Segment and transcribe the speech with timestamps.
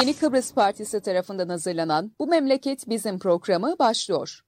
[0.00, 4.40] Yeni Kıbrıs Partisi tarafından hazırlanan Bu Memleket Bizim programı başlıyor.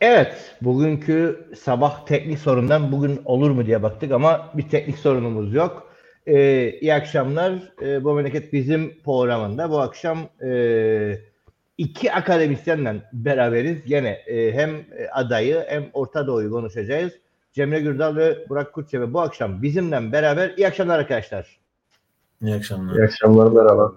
[0.00, 5.92] Evet, bugünkü sabah teknik sorundan bugün olur mu diye baktık ama bir teknik sorunumuz yok.
[6.26, 7.72] Ee, iyi akşamlar.
[7.82, 9.70] Ee, bu memleket bizim programında.
[9.70, 11.18] Bu akşam e,
[11.78, 13.84] iki akademisyenle beraberiz.
[13.84, 17.12] Gene e, hem adayı hem Orta Doğu'yu konuşacağız.
[17.52, 20.54] Cemre Gürdal ve Burak Kurtçevi bu akşam bizimle beraber.
[20.56, 21.58] İyi akşamlar arkadaşlar.
[22.42, 22.96] İyi akşamlar.
[22.96, 23.92] İyi akşamlar merhaba.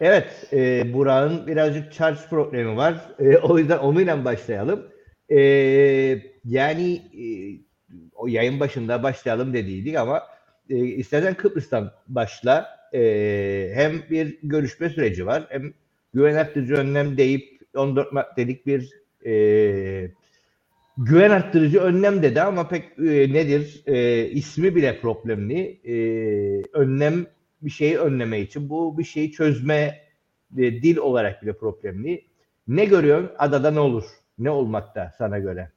[0.00, 2.94] Evet, e, Burak'ın birazcık charge problemi var.
[3.18, 4.86] E, o yüzden onunla başlayalım.
[5.28, 5.38] E,
[6.44, 7.26] yani e,
[8.14, 10.22] o yayın başında başlayalım dediydik ama
[10.70, 12.66] e, istersen Kıbrıs'tan başla.
[12.92, 15.74] E, hem bir görüşme süreci var hem
[16.14, 18.90] güven arttırıcı önlem deyip 14 maddelik bir
[19.26, 20.10] e,
[20.98, 23.82] güven arttırıcı önlem dedi ama pek e, nedir?
[23.86, 25.80] E, ismi bile problemli.
[25.84, 25.96] E,
[26.72, 27.26] önlem
[27.62, 30.00] bir şeyi önleme için bu bir şeyi çözme
[30.58, 32.24] e, dil olarak bile problemli.
[32.68, 33.30] Ne görüyorsun?
[33.38, 34.04] Adada ne olur?
[34.38, 35.70] Ne olmakta sana göre?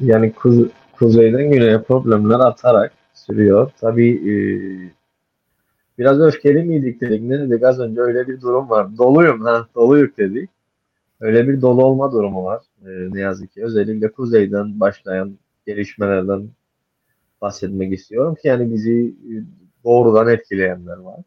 [0.00, 3.70] Yani kuz, kuzeyden güneye problemler atarak sürüyor.
[3.80, 4.34] Tabii e,
[6.02, 7.22] biraz öfkeli miydik dedik.
[7.22, 8.98] Ne dedik az önce öyle bir durum var.
[8.98, 10.50] Doluyum ha doluyuk dedik.
[11.20, 12.62] Öyle bir dolu olma durumu var.
[12.86, 13.64] E, ne yazık ki.
[13.64, 16.48] Özellikle kuzeyden başlayan gelişmelerden
[17.40, 19.14] bahsetmek istiyorum ki yani bizi
[19.84, 21.20] doğrudan etkileyenler var.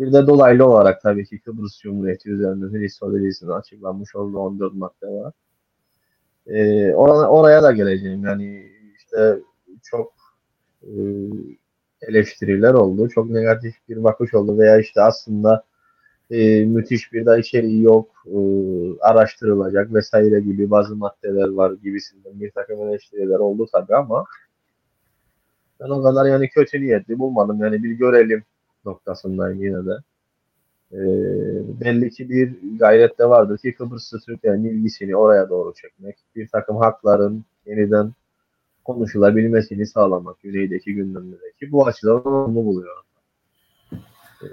[0.00, 5.32] Bir de dolaylı olarak tabii ki Kıbrıs Cumhuriyeti üzerinde Hristo açıklanmış olduğu 14 madde var.
[6.46, 8.24] Ee, oraya, oraya da geleceğim.
[8.24, 9.38] Yani işte
[9.82, 10.12] çok
[10.82, 10.90] e,
[12.02, 13.08] eleştiriler oldu.
[13.08, 15.64] Çok negatif bir bakış oldu veya işte aslında
[16.30, 18.38] e, müthiş bir de içeriği yok, e,
[19.00, 24.24] araştırılacak vesaire gibi bazı maddeler var gibisinden bir takım eleştiriler oldu tabii ama
[25.80, 27.60] ben o kadar yani kötü niyetli bulmadım.
[27.60, 28.44] Yani bir görelim
[28.84, 29.92] noktasındayım yine de.
[30.92, 31.00] E,
[31.80, 36.76] belli ki bir gayret de vardır ki Kıbrıslı Türklerin ilgisini oraya doğru çekmek, bir takım
[36.76, 38.12] hakların yeniden
[38.84, 43.04] konuşulabilmesini sağlamak güneydeki gündemdeki bu açıdan onu buluyorum.
[44.42, 44.48] E,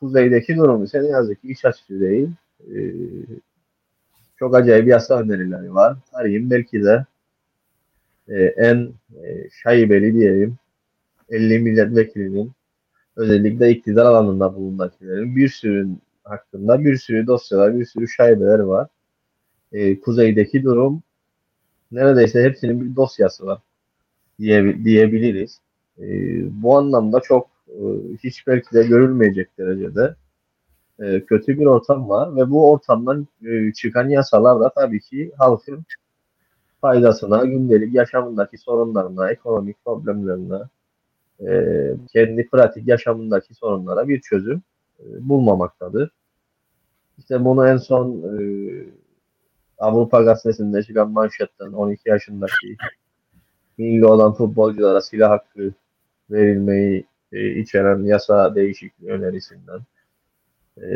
[0.00, 2.28] kuzeydeki durum ise ne yazık ki iç açıcı değil.
[2.74, 2.78] E,
[4.38, 5.96] çok acayip yasa önerileri var.
[6.12, 7.06] Tarihin belki de
[8.28, 8.92] e, en
[9.24, 10.56] e, şaibeli diyelim
[11.28, 12.52] 50 milletvekilinin
[13.16, 15.88] özellikle iktidar alanında bulundakilerin bir sürü
[16.24, 18.88] hakkında bir sürü dosyalar, bir sürü şaibeler var.
[19.72, 21.02] E, kuzeydeki durum
[21.92, 23.58] neredeyse hepsinin bir dosyası var
[24.38, 25.60] diye, diyebiliriz.
[25.98, 26.04] E,
[26.62, 27.82] bu anlamda çok e,
[28.24, 30.16] hiç belki de görülmeyecek derecede
[31.00, 35.84] e, kötü bir ortam var ve bu ortamdan e, çıkan yasalar da tabii ki halkın
[36.80, 40.62] faydasına, gündelik yaşamındaki sorunlarına, ekonomik problemlerine,
[41.40, 41.50] e,
[42.12, 44.62] kendi pratik yaşamındaki sorunlara bir çözüm
[45.00, 46.10] e, bulmamaktadır.
[47.18, 48.40] İşte bunu en son e,
[49.78, 52.76] Avrupa Gazetesi'nde çıkan manşetten 12 yaşındaki
[53.78, 55.72] milli olan futbolculara silah hakkı
[56.30, 59.80] verilmeyi e, içeren yasa değişikliği önerisinden
[60.82, 60.86] e,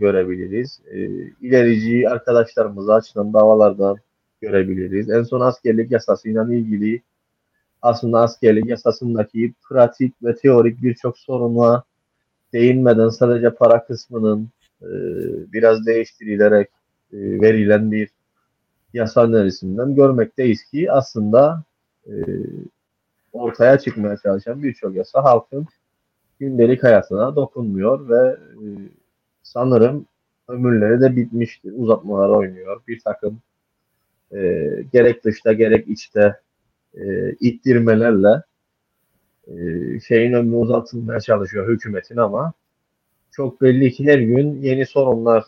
[0.00, 0.80] görebiliriz.
[0.90, 0.98] E,
[1.40, 3.96] ilerici arkadaşlarımıza açılan davalardan
[4.40, 5.10] görebiliriz.
[5.10, 7.02] En son askerlik yasasıyla ilgili
[7.82, 11.84] aslında askerlik yasasındaki pratik ve teorik birçok soruna
[12.52, 14.48] değinmeden sadece para kısmının
[14.82, 14.88] e,
[15.52, 16.68] biraz değiştirilerek
[17.12, 18.08] e, verilen bir
[18.94, 21.64] yasa önerisinden görmekteyiz ki aslında
[22.06, 22.12] e,
[23.32, 25.66] ortaya çıkmaya çalışan birçok yasa halkın
[26.38, 28.64] gündelik hayatına dokunmuyor ve e,
[29.42, 30.06] sanırım
[30.48, 31.72] ömürleri de bitmiştir.
[31.76, 32.80] Uzatmalar oynuyor.
[32.88, 33.40] Bir takım
[34.32, 36.36] e, gerek dışta gerek içte
[36.94, 38.42] e, ittirmelerle
[39.46, 39.54] e,
[40.00, 42.52] şeyin ömrü uzatılmaya çalışıyor hükümetin ama
[43.30, 45.44] çok belli ki her gün yeni sorunlar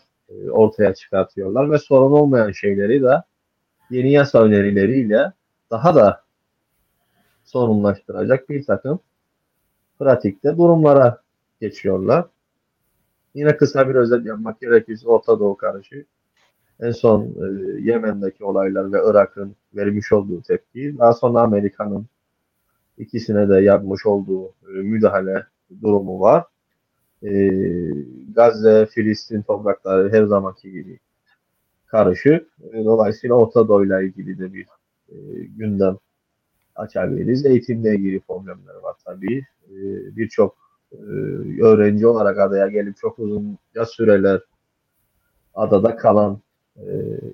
[0.50, 3.22] ortaya çıkartıyorlar ve sorun olmayan şeyleri de
[3.90, 5.32] yeni yasa önerileriyle
[5.70, 6.22] daha da
[7.44, 9.00] sorunlaştıracak bir takım
[9.98, 11.22] pratikte durumlara
[11.60, 12.26] geçiyorlar.
[13.34, 16.04] Yine kısa bir özet yapmak gerekirse Orta Doğu karışı
[16.80, 22.06] en son e, Yemen'deki olaylar ve Irak'ın vermiş olduğu tepki, daha sonra Amerika'nın
[22.98, 25.46] ikisine de yapmış olduğu e, müdahale
[25.82, 26.44] durumu var.
[27.22, 27.50] E,
[28.34, 30.98] Gazze, Filistin toprakları her zamanki gibi
[31.86, 32.48] karışık.
[32.72, 34.66] E, dolayısıyla Orta Doğu'yla ilgili de bir
[35.08, 35.98] e, gündem
[36.76, 37.46] açabiliriz.
[37.46, 39.38] Eğitimle ilgili problemler var tabii.
[39.70, 39.76] E,
[40.16, 40.56] Birçok
[40.92, 41.04] e,
[41.62, 44.40] öğrenci olarak adaya gelip çok uzunca süreler
[45.54, 46.40] adada kalan
[46.76, 46.86] e,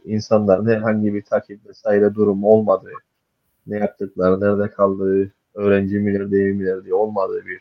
[0.05, 2.93] insanların herhangi bir takip vesaire durumu olmadığı,
[3.67, 7.61] ne yaptıkları, nerede kaldığı, öğrenci midir değil midir diye olmadığı bir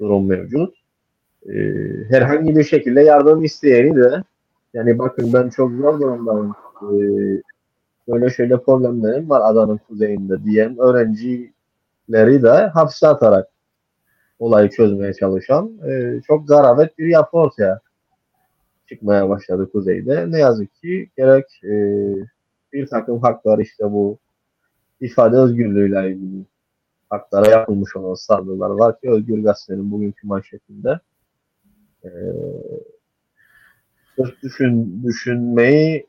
[0.00, 0.77] durum mevcut.
[1.46, 1.52] E,
[2.08, 4.22] herhangi bir şekilde yardım isteyeni de
[4.74, 6.54] yani bakın ben çok zor durumdayım.
[6.82, 6.98] E,
[8.08, 13.48] böyle şöyle problemlerim var adanın kuzeyinde diyen öğrencileri de hapse atarak
[14.38, 17.80] olayı çözmeye çalışan e, çok garabet bir yapı ortaya
[18.88, 20.30] çıkmaya başladı kuzeyde.
[20.30, 21.74] Ne yazık ki gerek e,
[22.72, 24.18] bir takım haklar işte bu
[25.00, 26.44] ifade özgürlüğüyle ilgili
[27.10, 31.00] haklara yapılmış olan saldırılar var ki Özgür Gazete'nin bugünkü manşetinde
[34.42, 36.06] düşün, düşünmeyi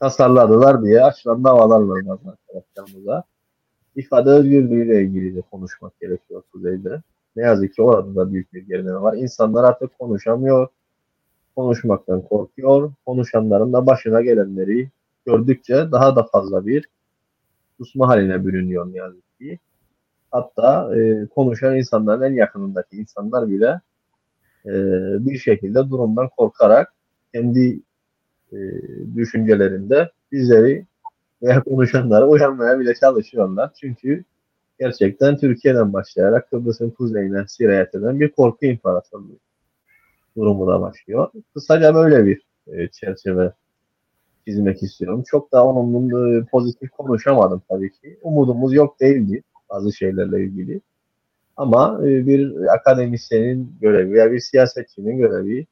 [0.00, 3.24] tasarladılar diye açılan davalar var bazı arkadaşlarımıza.
[3.96, 7.02] İfade özgürlüğüyle ilgili de konuşmak gerekiyor Kuzey'de.
[7.36, 9.16] Ne yazık ki orada da büyük bir gerileme var.
[9.16, 10.68] İnsanlar artık konuşamıyor.
[11.56, 12.92] Konuşmaktan korkuyor.
[13.06, 14.88] Konuşanların da başına gelenleri
[15.26, 16.88] gördükçe daha da fazla bir
[17.78, 19.58] susma haline bürünüyor ne yazık ki.
[20.30, 23.80] Hatta e, konuşan insanların en yakınındaki insanlar bile
[24.68, 24.74] e,
[25.26, 26.94] bir şekilde durumdan korkarak
[27.34, 27.80] kendi
[28.52, 28.56] e,
[29.14, 30.86] düşüncelerinde bizleri
[31.42, 33.70] veya konuşanları uyanmaya bile çalışıyorlar.
[33.80, 34.24] Çünkü
[34.80, 39.38] gerçekten Türkiye'den başlayarak Kıbrıs'ın kuzeyine sirayet eden bir korku imparatorluğu
[40.36, 41.30] durumu da başlıyor.
[41.54, 43.52] Kısaca böyle bir e, çerçeve
[44.46, 45.22] çizmek istiyorum.
[45.26, 48.18] Çok da onun pozitif konuşamadım tabii ki.
[48.22, 50.80] Umudumuz yok değildi bazı şeylerle ilgili.
[51.58, 55.66] Ama e, bir akademisyenin görevi veya bir siyasetçinin görevi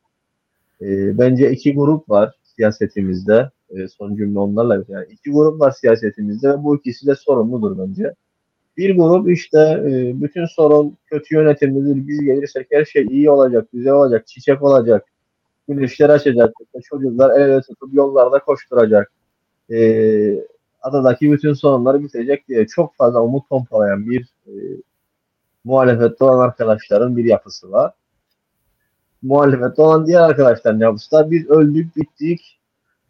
[0.80, 3.50] e, bence iki grup var siyasetimizde.
[3.70, 8.14] E, son cümle onlarla yani iki grup var siyasetimizde ve bu ikisi de sorumludur bence.
[8.76, 9.82] Bir grup işte
[10.14, 12.08] bütün sorun kötü yönetimlidir.
[12.08, 15.04] Biz gelirsek her şey iyi olacak, güzel olacak, çiçek olacak.
[15.68, 16.54] Güneşler açacak.
[16.84, 19.12] Çocuklar el ele tutup yollarda koşturacak.
[20.82, 24.26] Adadaki bütün sorunları bitecek diye çok fazla umut pompalayan bir
[25.66, 27.92] muhalefette olan arkadaşların bir yapısı var.
[29.22, 32.60] Muhalefette olan diğer arkadaşların yapısı da biz öldük bittik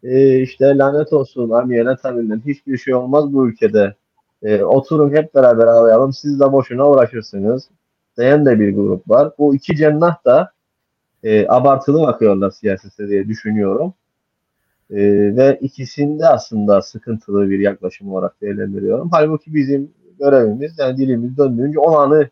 [0.03, 3.95] e, işte lanet olsun amiyene tabinden hiçbir şey olmaz bu ülkede
[4.43, 7.69] e, oturun hep beraber ağlayalım siz de boşuna uğraşırsınız
[8.17, 9.31] diyen de bir grup var.
[9.37, 10.51] Bu iki cennah da
[11.23, 13.93] e, abartılı bakıyorlar siyasete diye düşünüyorum.
[14.89, 14.97] E,
[15.35, 19.09] ve ikisinde aslında sıkıntılı bir yaklaşım olarak değerlendiriyorum.
[19.11, 22.29] Halbuki bizim görevimiz yani dilimiz döndüğünce olanı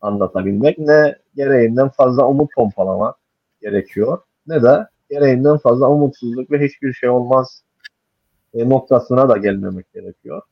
[0.00, 3.16] anlatabilmek ne gereğinden fazla umut pompalamak
[3.62, 7.62] gerekiyor ne de gereğinden fazla umutsuzluk ve hiçbir şey olmaz
[8.54, 10.42] e, noktasına da gelmemek gerekiyor.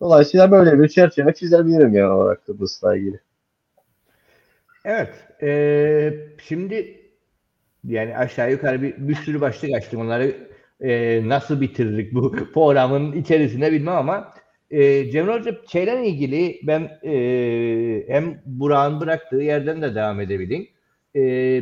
[0.00, 3.20] Dolayısıyla böyle bir çerçeve çizebilirim genel olarak Kıbrıs'la ilgili.
[4.84, 5.14] Evet.
[5.42, 7.00] E, şimdi
[7.84, 10.00] yani aşağı yukarı bir, bir sürü başlık açtım.
[10.00, 10.36] Onları
[10.80, 14.34] e, nasıl bitirdik bu programın içerisinde bilmem ama
[14.70, 20.68] e, Cemre Hocam şeyle ilgili ben e, hem Burak'ın bıraktığı yerden de devam edebileyim.
[21.16, 21.20] E,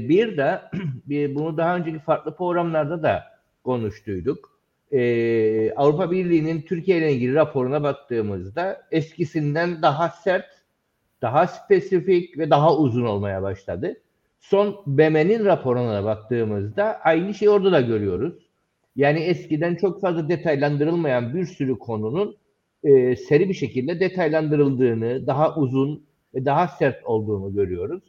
[0.09, 0.61] bir de
[1.09, 3.25] bir, bunu daha önceki farklı programlarda da
[3.65, 4.53] konuştuyduk.
[4.93, 10.47] E, Avrupa Birliği'nin Türkiye ile ilgili raporuna baktığımızda eskisinden daha sert,
[11.23, 13.97] daha spesifik ve daha uzun olmaya başladı.
[14.41, 18.35] Son BM'nin raporuna baktığımızda aynı şeyi orada da görüyoruz.
[18.97, 22.37] Yani eskiden çok fazla detaylandırılmayan bir sürü konunun
[22.85, 28.03] e, seri bir şekilde detaylandırıldığını, daha uzun ve daha sert olduğunu görüyoruz.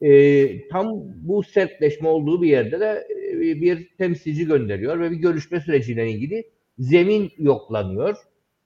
[0.00, 0.86] E, tam
[1.16, 6.44] bu sertleşme olduğu bir yerde de e, bir temsilci gönderiyor ve bir görüşme süreciyle ilgili
[6.78, 8.16] zemin yoklanıyor.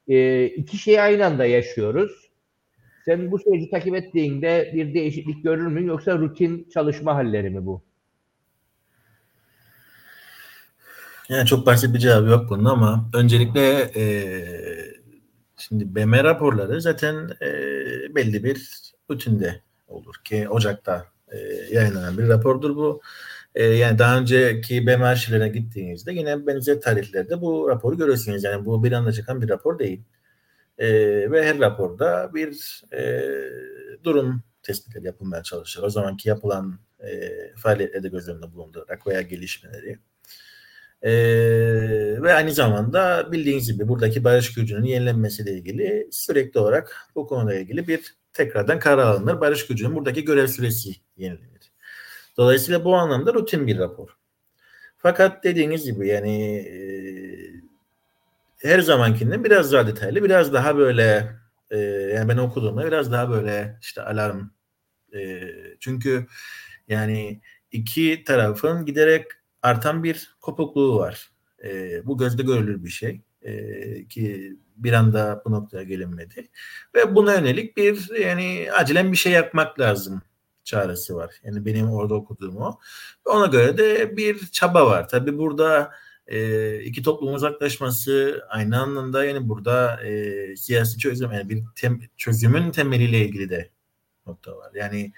[0.09, 2.31] E, iki şeyi aynı anda yaşıyoruz.
[3.05, 7.83] Sen bu süreci takip ettiğinde bir değişiklik görür müsün yoksa rutin çalışma halleri mi bu?
[11.29, 14.05] Yani çok basit bir cevabı yok bunun ama öncelikle e,
[15.59, 17.49] şimdi BM raporları zaten e,
[18.15, 18.71] belli bir
[19.11, 21.39] rutinde olur ki Ocak'ta e,
[21.71, 23.01] yayınlanan bir rapordur bu.
[23.55, 28.45] E, yani daha önceki BM arşivlerine gittiğinizde yine benzer tarihlerde bu raporu görürsünüz.
[28.45, 30.03] Yani bu bir anda çıkan bir rapor değil.
[30.79, 30.89] E,
[31.31, 33.31] ve her raporda bir e,
[34.05, 35.83] durum tespitleri yapılmaya çalışır.
[35.83, 39.99] O zamanki yapılan e, faaliyetleri de göz önünde bulundurarak veya gelişmeleri.
[41.03, 41.13] Ee,
[42.23, 47.89] ve aynı zamanda bildiğiniz gibi buradaki barış gücünün yenilenmesiyle ilgili sürekli olarak bu konuyla ilgili
[47.89, 49.41] bir tekrardan karar alınır.
[49.41, 51.73] Barış gücünün buradaki görev süresi yenilenir.
[52.37, 54.09] Dolayısıyla bu anlamda rutin bir rapor.
[54.97, 56.77] Fakat dediğiniz gibi yani e,
[58.69, 61.37] her zamankinden biraz daha detaylı, biraz daha böyle
[61.71, 61.79] e,
[62.15, 64.51] yani ben okuduğumda biraz daha böyle işte alarm
[65.15, 65.41] e,
[65.81, 66.27] çünkü
[66.89, 67.41] yani
[67.73, 69.27] iki tarafın giderek
[69.67, 71.31] artan bir kopukluğu var.
[71.65, 76.49] E, bu gözde görülür bir şey e, ki bir anda bu noktaya gelinmedi
[76.95, 80.23] ve buna yönelik bir yani acilen bir şey yapmak lazım
[80.65, 81.35] çaresi var.
[81.45, 82.79] Yani benim orada okuduğum o.
[83.25, 85.09] Ona göre de bir çaba var.
[85.09, 85.91] Tabi burada
[86.27, 92.71] e, iki toplumun uzaklaşması aynı anlamda yani burada e, siyasi çözüm yani bir tem, çözümün
[92.71, 93.71] temeliyle ilgili de
[94.27, 94.71] nokta var.
[94.75, 95.13] Yani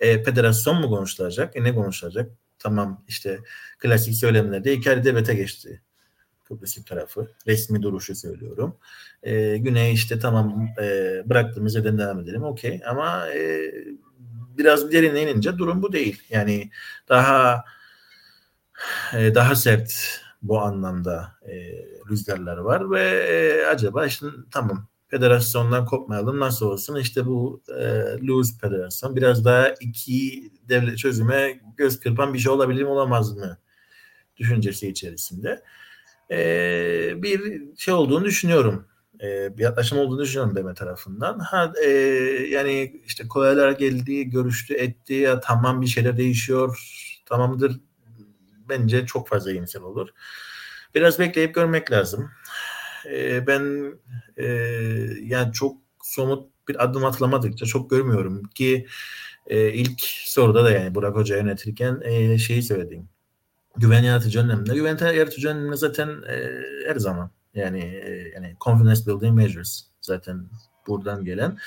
[0.00, 1.56] e, federasyon mu konuşulacak?
[1.56, 2.30] E, ne konuşulacak?
[2.62, 3.40] Tamam işte
[3.78, 5.82] klasik söylemlerde iki ayrı devlete geçti.
[6.44, 7.28] Kıbrıs tarafı.
[7.46, 8.76] Resmi duruşu söylüyorum.
[9.22, 12.42] E, Güney işte tamam e, bıraktığımız yerden devam edelim.
[12.42, 13.72] Okey ama e,
[14.58, 16.22] biraz derine inince durum bu değil.
[16.30, 16.70] Yani
[17.08, 17.64] daha
[19.14, 21.52] e, daha sert bu anlamda e,
[22.10, 27.82] rüzgarlar var ve e, acaba işte tamam federasyondan kopmayalım nasıl olsun işte bu e,
[28.26, 33.58] loose federasyon biraz daha iki devlet çözüme göz kırpan bir şey olabilir mi olamaz mı
[34.36, 35.62] düşüncesi içerisinde
[36.30, 36.38] e,
[37.22, 38.86] bir şey olduğunu düşünüyorum
[39.22, 41.38] e, bir yaklaşım olduğunu düşünüyorum BM tarafından.
[41.38, 41.88] Ha e,
[42.50, 46.78] yani işte koyalar geldi, görüştü, etti ya tamam bir şeyler değişiyor.
[47.26, 47.80] Tamamdır.
[48.68, 50.08] Bence çok fazla iyimser olur.
[50.94, 52.30] Biraz bekleyip görmek lazım.
[53.10, 53.92] E, ben
[54.36, 54.46] e,
[55.22, 58.86] yani çok somut bir adım atlamadıkça çok görmüyorum ki
[59.46, 63.08] e, ilk soruda da yani Burak Hoca yönetirken e, şeyi söyledim.
[63.76, 64.74] Güven yaratıcı önlemler.
[64.74, 66.50] Güven yaratıcı önlemler zaten e,
[66.86, 70.46] her zaman yani e, yani confidence building measures zaten
[70.86, 71.58] buradan gelen.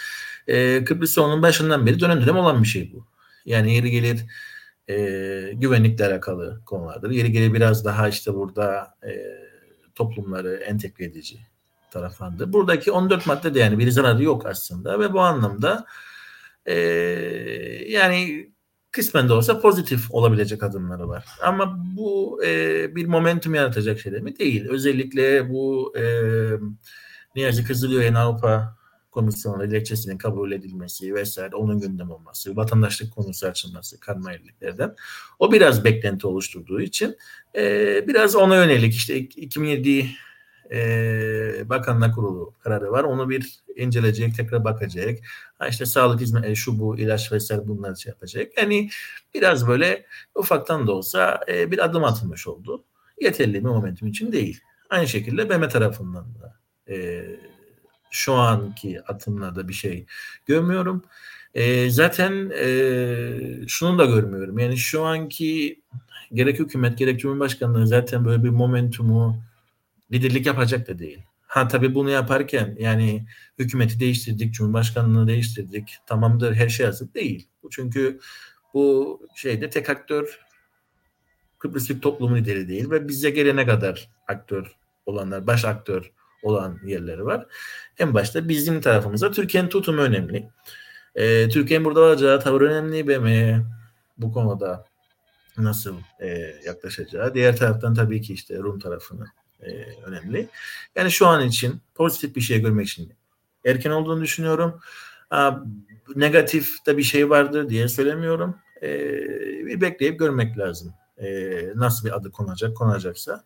[0.47, 3.05] E, Kıbrıs onun başından beri dönem dönem olan bir şey bu.
[3.45, 4.25] Yani yeri gelir
[4.89, 4.95] e,
[5.53, 7.11] güvenlikle alakalı konulardır.
[7.11, 9.11] Yeri gelir biraz daha işte burada e,
[9.95, 11.37] toplumları entegre edici
[11.91, 12.53] taraflandı.
[12.53, 15.85] Buradaki 14 madde de yani bir zararı yok aslında ve bu anlamda
[16.65, 16.75] e,
[17.87, 18.49] yani
[18.91, 21.25] kısmen de olsa pozitif olabilecek adımları var.
[21.41, 24.39] Ama bu e, bir momentum yaratacak şey mi?
[24.39, 24.67] Değil.
[24.69, 26.03] Özellikle bu e,
[27.35, 28.77] Niyazi Kızılören Avrupa
[29.15, 34.95] Komisyonu dilekçesinin kabul edilmesi vesaire onun gündem olması, vatandaşlık konusu açılması karma evliliklerden
[35.39, 37.17] o biraz beklenti oluşturduğu için
[37.55, 37.63] e,
[38.07, 40.07] biraz ona yönelik işte 2007
[40.71, 43.03] e, Bakanlar Kurulu kararı var.
[43.03, 45.19] Onu bir inceleyecek, tekrar bakacak.
[45.59, 48.57] Ha işte sağlık hizmeti, şu bu ilaç vesaire bunları şey yapacak.
[48.57, 48.89] Yani
[49.33, 50.05] biraz böyle
[50.35, 52.83] ufaktan da olsa e, bir adım atılmış oldu.
[53.21, 54.61] Yeterli bir momentum için değil.
[54.89, 56.59] Aynı şekilde BM tarafından da
[56.93, 57.25] e,
[58.11, 60.05] şu anki atımlarda bir şey
[60.45, 61.03] görmüyorum.
[61.53, 64.59] E, zaten e, şunu da görmüyorum.
[64.59, 65.81] Yani şu anki
[66.33, 69.43] gerek hükümet gerek Cumhurbaşkanlığı zaten böyle bir momentumu
[70.11, 71.19] liderlik yapacak da değil.
[71.47, 73.25] Ha tabii bunu yaparken yani
[73.59, 75.97] hükümeti değiştirdik, cumhurbaşkanlığını değiştirdik.
[76.07, 77.47] Tamamdır her şey hazır değil.
[77.71, 78.19] Çünkü
[78.73, 80.39] bu şeyde tek aktör
[81.59, 86.11] Kıbrıs Türk toplumu lideri değil ve bize gelene kadar aktör olanlar, baş aktör
[86.45, 87.45] olan yerleri var.
[87.99, 90.49] En başta bizim tarafımızda Türkiye'nin tutumu önemli.
[91.15, 93.07] Ee, Türkiye'nin burada alacağı tavır önemli.
[93.07, 93.61] BM
[94.17, 94.85] bu konuda
[95.57, 96.27] nasıl e,
[96.65, 97.33] yaklaşacağı.
[97.33, 99.25] Diğer taraftan tabii ki işte Rum tarafını
[99.61, 99.69] e,
[100.05, 100.49] önemli.
[100.95, 103.13] Yani şu an için pozitif bir şey görmek için
[103.65, 104.79] erken olduğunu düşünüyorum.
[105.29, 105.51] A,
[106.15, 108.55] negatif de bir şey vardır diye söylemiyorum.
[108.81, 108.89] E,
[109.65, 110.93] bir bekleyip görmek lazım.
[111.17, 111.27] E,
[111.75, 113.43] nasıl bir adı konacak, konacaksa.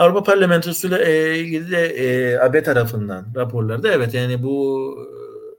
[0.00, 4.96] Avrupa Parlamentosu ile e, ilgili de e, AB tarafından raporlarda evet yani bu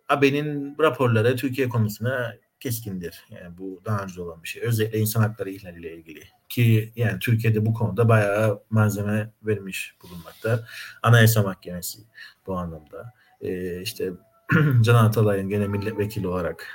[0.09, 3.23] AB'nin raporları Türkiye konusuna keskindir.
[3.29, 4.63] Yani bu daha önce olan bir şey.
[4.63, 6.23] Özellikle insan hakları ihlaliyle ilgili.
[6.49, 10.67] Ki yani Türkiye'de bu konuda bayağı malzeme vermiş bulunmakta.
[11.03, 11.99] Anayasa Mahkemesi
[12.47, 13.13] bu anlamda.
[13.41, 14.11] Ee, işte
[14.81, 16.67] Can Atalay'ın gene milletvekili olarak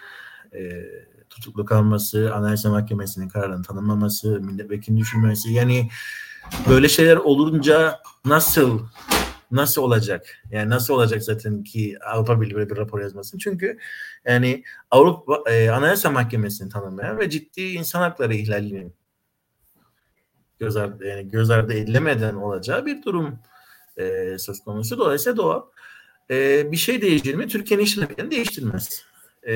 [0.55, 0.83] e,
[1.31, 5.89] tutuklu kalması, Anayasa Mahkemesi'nin kararını tanımaması, milletvekili düşürmesi yani
[6.69, 8.81] böyle şeyler olunca nasıl
[9.51, 10.27] nasıl olacak?
[10.51, 13.39] Yani nasıl olacak zaten ki Avrupa Birliği böyle bir rapor yazmasın?
[13.39, 13.79] Çünkü
[14.25, 18.95] yani Avrupa e, Anayasa Mahkemesi'ni tanımayan ve ciddi insan hakları ihlalinin
[20.59, 23.39] göz ardı, yani göz ardı edilemeden olacağı bir durum
[23.97, 24.99] e, söz konusu.
[24.99, 25.63] Dolayısıyla doğal.
[26.31, 27.49] E, bir şey değişir mi?
[27.49, 29.05] Türkiye'nin işlemlerini değiştirmez.
[29.49, 29.55] E,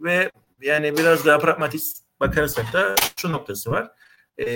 [0.00, 0.30] ve
[0.62, 3.90] yani biraz daha pragmatist bakarsak da şu noktası var
[4.38, 4.50] e,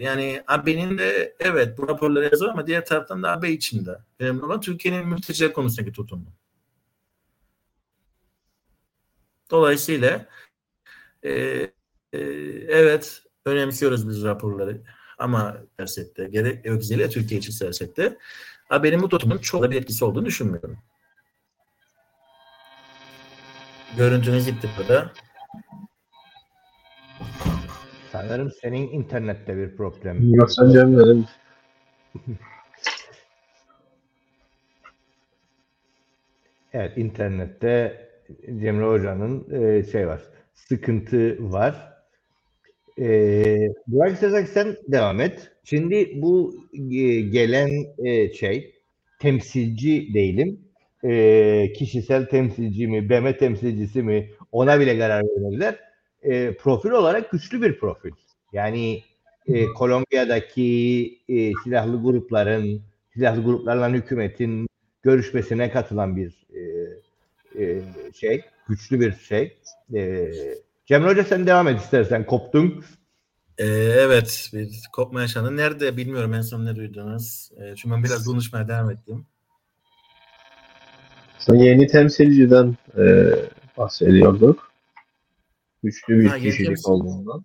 [0.00, 3.98] yani AB'nin de evet bu raporları yazar ama diğer taraftan da AB içinde.
[4.18, 6.26] Önemli olan Türkiye'nin mülteciler konusundaki tutumu.
[9.50, 10.26] Dolayısıyla
[11.22, 11.32] e,
[12.12, 12.18] e,
[12.68, 14.80] evet önemsiyoruz biz raporları
[15.18, 18.18] ama siyasette gerek özellikle Türkiye için siyasette
[18.70, 20.78] AB'nin bu tutumun çok da bir etkisi olduğunu düşünmüyorum.
[23.96, 25.12] Görüntünüz gitti burada.
[28.14, 30.34] Sanırım senin internette bir problem.
[30.34, 31.26] Yoksa Cemre'nin
[36.72, 38.00] Evet internette
[38.60, 40.22] Cemre Hoca'nın e, şey var.
[40.54, 41.92] Sıkıntı var.
[42.98, 43.06] E,
[43.86, 45.52] Burak istersen sen devam et.
[45.64, 48.74] Şimdi bu e, gelen e, şey
[49.18, 50.60] temsilci değilim.
[51.04, 55.93] E, kişisel temsilci mi, BM temsilcisi mi ona bile karar vermediler.
[56.24, 58.10] E, profil olarak güçlü bir profil.
[58.52, 59.02] Yani
[59.46, 62.82] e, Kolombiya'daki e, silahlı grupların,
[63.14, 64.68] silahlı gruplarla hükümetin
[65.02, 66.62] görüşmesine katılan bir e,
[67.64, 67.82] e,
[68.14, 69.56] şey, güçlü bir şey.
[69.94, 70.30] E,
[70.86, 72.84] Cemre Hoca sen devam et istersen, koptun.
[73.58, 73.66] Ee,
[73.98, 75.56] evet, bir kopma yaşandı.
[75.56, 77.50] Nerede bilmiyorum en son ne duydunuz.
[77.56, 79.26] Ee, çünkü ben biraz konuşmaya devam ettim.
[81.38, 83.34] Son yeni temsilciden e,
[83.78, 84.73] bahsediyorduk.
[85.84, 87.44] Güçlü bir Ha, temsil- olduğundan.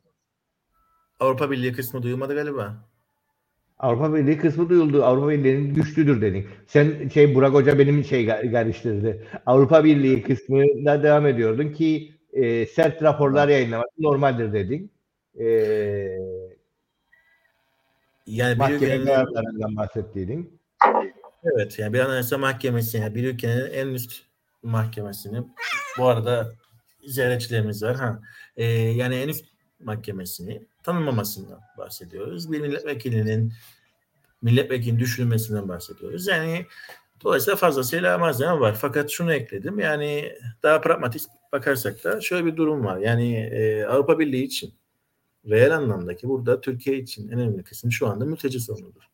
[1.20, 2.90] Avrupa Birliği kısmı duyulmadı galiba.
[3.80, 5.04] Avrupa Birliği kısmı duyuldu.
[5.04, 6.48] Avrupa Birliği'nin güçlüdür dedin.
[6.68, 9.28] Sen şey Burak Hoca benim şey karıştırdı.
[9.46, 14.92] Avrupa Birliği kısmına devam ediyordun ki e, sert raporlar yayınlamak normaldir dedin.
[15.40, 15.46] E,
[18.26, 20.60] Yani bir mahkeme ülkenin, kararlarından bahsettiydin.
[21.44, 24.22] evet, yani bir anayasa mahkemesi, yani bir ülkenin en üst
[24.64, 25.38] mahkemesini,
[25.98, 26.54] bu arada
[27.08, 27.96] ziyaretçilerimiz var.
[27.96, 28.22] Ha,
[28.58, 29.46] Ee, yani en üst
[29.84, 32.52] mahkemesini tanınmamasından bahsediyoruz.
[32.52, 33.54] Bir milletvekilinin
[34.42, 36.28] milletvekilinin düşürülmesinden bahsediyoruz.
[36.28, 36.66] Yani
[37.24, 38.78] dolayısıyla fazlasıyla malzeme var.
[38.82, 39.80] Fakat şunu ekledim.
[39.80, 42.98] Yani daha pragmatik bakarsak da şöyle bir durum var.
[42.98, 44.74] Yani e, Avrupa Birliği için
[45.50, 49.09] reel anlamdaki burada Türkiye için en önemli kısım şu anda mülteci sorunudur.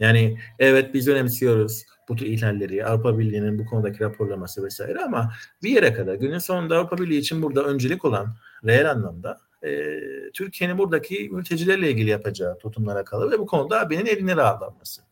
[0.00, 5.32] Yani evet biz önemsiyoruz bu tür ihlalleri, Avrupa Birliği'nin bu konudaki raporlaması vesaire ama
[5.62, 9.98] bir yere kadar günün sonunda Avrupa Birliği için burada öncelik olan reel anlamda e,
[10.34, 15.02] Türkiye'nin buradaki mültecilerle ilgili yapacağı tutumlara kalır ve bu konuda AB'nin eline rahatlanması.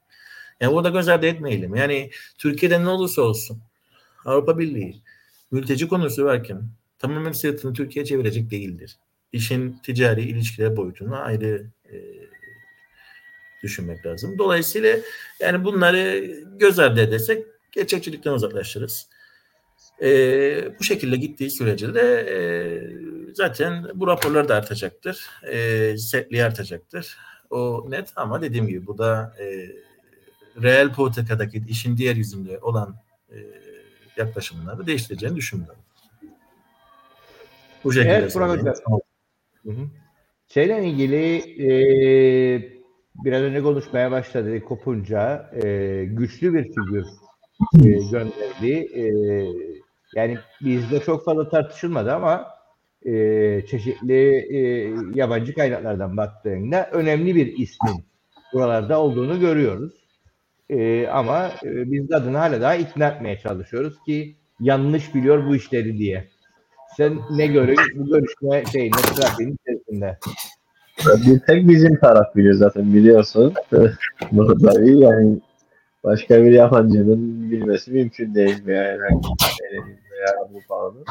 [0.61, 1.75] Yani burada göz ardı etmeyelim.
[1.75, 3.59] Yani Türkiye'de ne olursa olsun
[4.25, 5.03] Avrupa Birliği
[5.51, 6.63] mülteci konusu varken
[6.99, 8.97] tamamen sırtını Türkiye'ye çevirecek değildir.
[9.33, 11.97] İşin ticari ilişkiler boyutunu ayrı e,
[13.63, 14.39] düşünmek lazım.
[14.39, 14.97] Dolayısıyla
[15.41, 16.27] yani bunları
[16.59, 19.09] göz ardı edersek gerçekçilikten uzaklaşırız.
[20.03, 20.09] E,
[20.79, 22.39] bu şekilde gittiği sürece de e,
[23.35, 25.27] zaten bu raporlar da artacaktır.
[25.51, 27.17] E, sertliği artacaktır.
[27.51, 29.67] O net ama dediğim gibi bu da e,
[30.63, 32.97] reel politikadaki işin diğer yüzünde olan
[33.31, 33.37] e,
[34.17, 35.83] yaklaşımları değiştireceğini düşünmüyorum.
[37.85, 38.13] Bu şekilde.
[38.13, 38.77] Evet, Burak söyleyeyim.
[38.85, 39.05] Hoca.
[39.65, 39.89] Hı hı.
[40.49, 42.80] Şeyle ilgili e,
[43.25, 47.07] biraz önce konuşmaya başladı kopunca e, güçlü bir figür
[47.75, 48.89] e, gönderdi.
[48.95, 49.05] E,
[50.15, 52.47] yani bizde çok fazla tartışılmadı ama
[53.07, 53.13] e,
[53.71, 54.61] çeşitli e,
[55.15, 58.05] yabancı kaynaklardan baktığında önemli bir ismin
[58.53, 59.93] buralarda olduğunu görüyoruz.
[60.71, 65.99] E, ama e, biz adını hala daha ikna etmeye çalışıyoruz ki yanlış biliyor bu işleri
[65.99, 66.29] diye.
[66.97, 70.19] Sen ne görüyorsun bu görüşme şeyinde trafiğin içerisinde?
[71.07, 73.55] Bir tek bizim taraf biliyor zaten biliyorsun.
[74.33, 75.39] Bunu tabii yani
[76.05, 79.29] başka bir yabancının bilmesi mümkün değil veya herhangi
[79.73, 81.05] bir veya Avrupa'nın.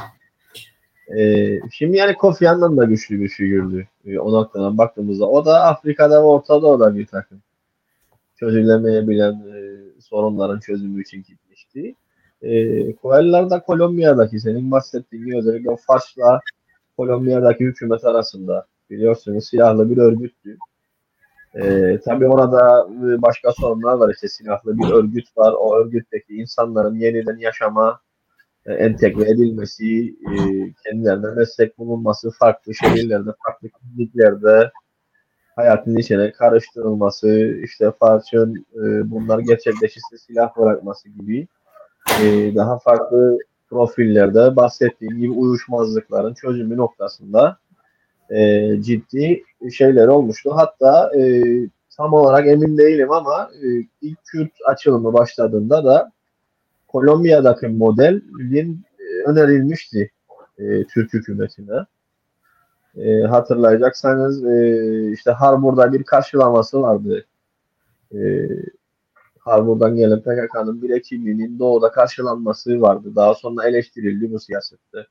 [1.17, 3.87] Ee, şimdi yani Kofi Annan da güçlü bir figürdü.
[4.05, 5.29] Ee, o noktadan baktığımızda.
[5.29, 7.41] O da Afrika'da ve Orta Doğu'da bir takım.
[8.35, 11.95] Çözülemeyebilen e, sorunların çözümü için gitmişti.
[12.41, 16.39] E, Koellar da Kolombiya'daki senin bahsettiğin gibi özellikle Faş'la
[16.97, 20.57] Kolombiya'daki hükümet arasında biliyorsunuz silahlı bir örgüttü.
[21.55, 25.53] Ee, tabii orada e, başka sorunlar var işte silahlı bir örgüt var.
[25.59, 27.99] O örgütteki insanların yeniden yaşama
[28.65, 30.37] e, entegre edilmesi, e,
[30.83, 34.71] kendilerine meslek bulunması, farklı şehirlerde, farklı kimliklerde
[35.55, 41.47] hayatın içine karıştırılması, işte Farç'ın e, bunlar gerçekleşirse silah bırakması gibi
[42.55, 43.37] daha farklı
[43.69, 47.57] profillerde bahsettiğim gibi uyuşmazlıkların çözümü noktasında
[48.29, 49.43] e, ciddi
[49.77, 50.51] şeyler olmuştu.
[50.55, 51.43] Hatta e,
[51.97, 53.67] tam olarak emin değilim ama e,
[54.01, 56.11] ilk Kürt açılımı başladığında da
[56.87, 60.11] Kolombiya'daki modelin e, önerilmişti
[60.57, 61.85] e, Türk hükümetine.
[62.97, 67.25] E, hatırlayacaksanız e, işte Harbur'da bir karşılaması vardı.
[68.13, 68.47] E,
[69.39, 73.15] Harbur'dan gelen PKK'nın bir ekibinin doğuda karşılanması vardı.
[73.15, 75.05] Daha sonra eleştirildi bu siyasette.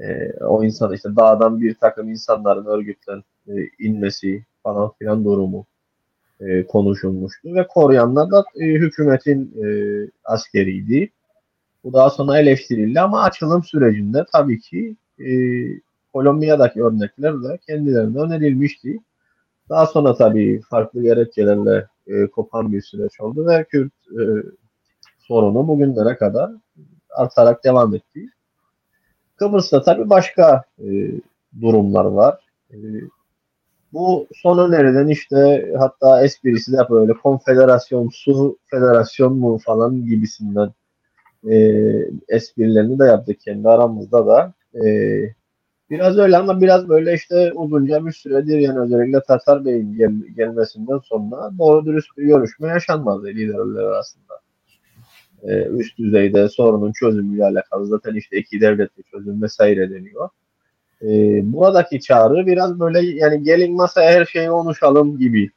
[0.00, 5.66] E, o insan işte dağdan bir takım insanların örgütten e, inmesi falan filan durumu
[6.40, 9.66] e, konuşulmuştu ve koruyanlar da e, hükümetin e,
[10.24, 11.10] askeriydi.
[11.84, 15.30] Bu daha sonra eleştirildi ama açılım sürecinde tabii ki e,
[16.12, 18.98] Kolombiya'daki örnekler de kendilerine önerilmişti.
[19.68, 24.22] Daha sonra tabii farklı gerekçelerle e, kopan bir süreç oldu ve Kürt e,
[25.18, 26.50] sorunu bugünlere kadar
[27.10, 28.26] artarak devam etti.
[29.38, 30.86] Kıbrıs'ta tabii başka e,
[31.60, 32.40] durumlar var.
[32.70, 32.76] E,
[33.92, 40.72] bu son öneriden işte hatta esprisi de böyle konfederasyon, su federasyon mu falan gibisinden
[41.50, 41.56] e,
[42.28, 44.52] esprilerini de yaptık kendi aramızda da.
[44.84, 44.88] E,
[45.90, 50.98] biraz öyle ama biraz böyle işte uzunca bir süredir yani özellikle Tatar Bey'in gel, gelmesinden
[50.98, 54.34] sonra doğru dürüst bir görüşme yaşanmadı liderler arasında.
[55.42, 60.28] E, üst düzeyde sorunun çözümüyle alakalı zaten işte iki devletli çözüm vesaire deniyor.
[61.02, 61.08] E,
[61.52, 65.50] buradaki çağrı biraz böyle yani gelin masaya her şeyi konuşalım gibi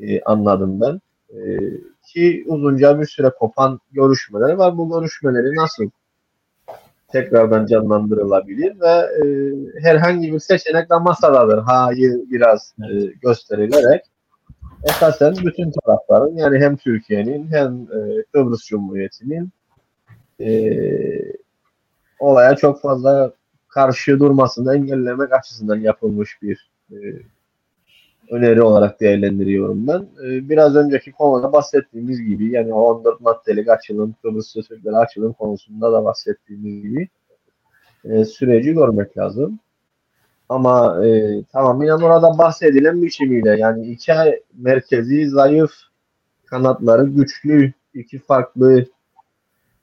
[0.00, 1.00] e, anladım ben.
[1.30, 1.58] E,
[2.06, 4.78] ki uzunca bir süre kopan görüşmeler var.
[4.78, 5.90] Bu görüşmeleri nasıl
[7.08, 9.24] tekrardan canlandırılabilir ve e,
[9.82, 11.58] herhangi bir seçenek de masadadır.
[11.58, 14.02] Hayır biraz e, gösterilerek
[14.84, 19.50] esasen bütün tarafların yani hem Türkiye'nin hem e, Kıbrıs Cumhuriyeti'nin
[20.40, 20.50] e,
[22.18, 23.32] olaya çok fazla
[23.68, 26.96] karşı durmasını engellemek açısından yapılmış bir e,
[28.30, 30.08] öneri olarak değerlendiriyorum ben.
[30.24, 36.04] E, biraz önceki konuda bahsettiğimiz gibi yani 14 maddelik açılım, Kıbrıs Türkleri açılım konusunda da
[36.04, 37.08] bahsettiğimiz gibi
[38.04, 39.58] e, süreci görmek lazım.
[40.48, 44.12] Ama e, tamamen orada bahsedilen biçimiyle yani iki
[44.54, 45.70] merkezi zayıf
[46.46, 48.84] kanatları güçlü iki farklı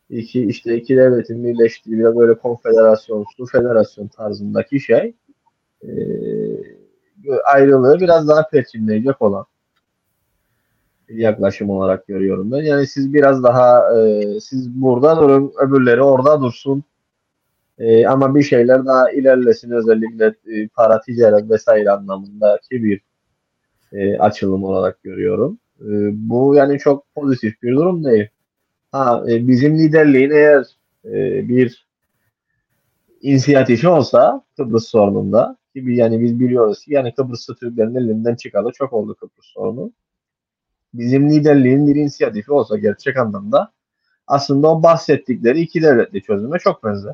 [0.10, 5.13] iki işte iki devletin birleştiği biraz böyle konfederasyon, su federasyon tarzındaki şey
[5.84, 5.89] e,
[7.45, 9.45] ayrılığı biraz daha perçinleyecek olan
[11.10, 12.62] yaklaşım olarak görüyorum ben.
[12.62, 16.84] Yani siz biraz daha e, siz burada durun, öbürleri orada dursun.
[17.79, 23.01] E, ama bir şeyler daha ilerlesin özellikle e, para, ticaret vesaire anlamındaki bir
[23.91, 25.59] e, açılım olarak görüyorum.
[25.81, 25.88] E,
[26.29, 28.27] bu yani çok pozitif bir durum değil.
[28.91, 30.65] Ha, e, bizim liderliğin eğer
[31.05, 31.88] e, bir
[33.21, 38.93] inisiyatifi olsa Kıbrıs sorununda gibi yani biz biliyoruz ki yani Kıbrıs'ta Türklerin elinden çıkalı çok
[38.93, 39.91] oldu Kıbrıs sorunu.
[40.93, 43.71] Bizim liderliğin bir inisiyatifi olsa gerçek anlamda
[44.27, 47.13] aslında o bahsettikleri iki devletli çözüme çok benzer.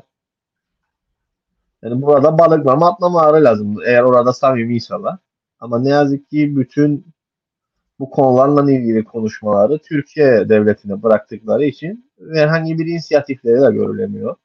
[1.82, 5.16] Yani burada balıklama atlamaları lazım eğer orada samimiyseler.
[5.60, 7.06] Ama ne yazık ki bütün
[7.98, 14.36] bu konularla ilgili konuşmaları Türkiye devletine bıraktıkları için herhangi bir inisiyatifleri de görülemiyor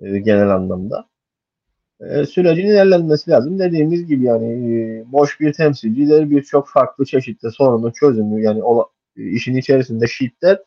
[0.00, 1.08] e, genel anlamda.
[2.00, 3.58] E, sürecin ilerlenmesi lazım.
[3.58, 9.56] Dediğimiz gibi yani e, boş bir temsilciler birçok farklı çeşitli sorunun çözümü yani o, işin
[9.56, 10.58] içerisinde şiddet,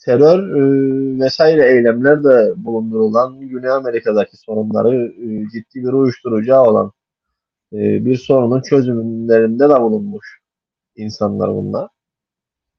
[0.00, 6.92] terör e, vesaire eylemler de bulundurulan Güney Amerika'daki sorunları e, ciddi bir uyuşturucu olan
[7.72, 10.40] e, bir sorunun çözümlerinde de bulunmuş
[10.96, 11.88] insanlar bunlar.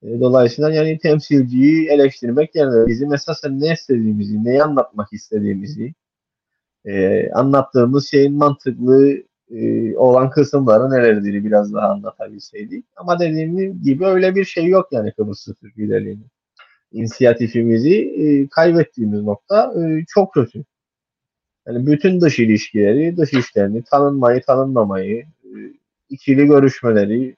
[0.03, 5.93] Dolayısıyla yani temsilciyi eleştirmek yerine bizim esasen ne istediğimizi, neyi anlatmak istediğimizi,
[7.33, 9.23] anlattığımız şeyin mantıklı
[9.97, 12.85] olan kısımları nelerdir biraz daha anlatabilseydik.
[12.95, 16.27] Ama dediğim gibi öyle bir şey yok yani Kıbrıs Türk liderliğinin.
[16.91, 20.63] İnisiyatifimizi e, kaybettiğimiz nokta e, çok kötü.
[21.67, 25.49] Yani bütün dış ilişkileri, dış işlerini, tanınmayı, tanınmamayı, e,
[26.09, 27.35] ikili görüşmeleri,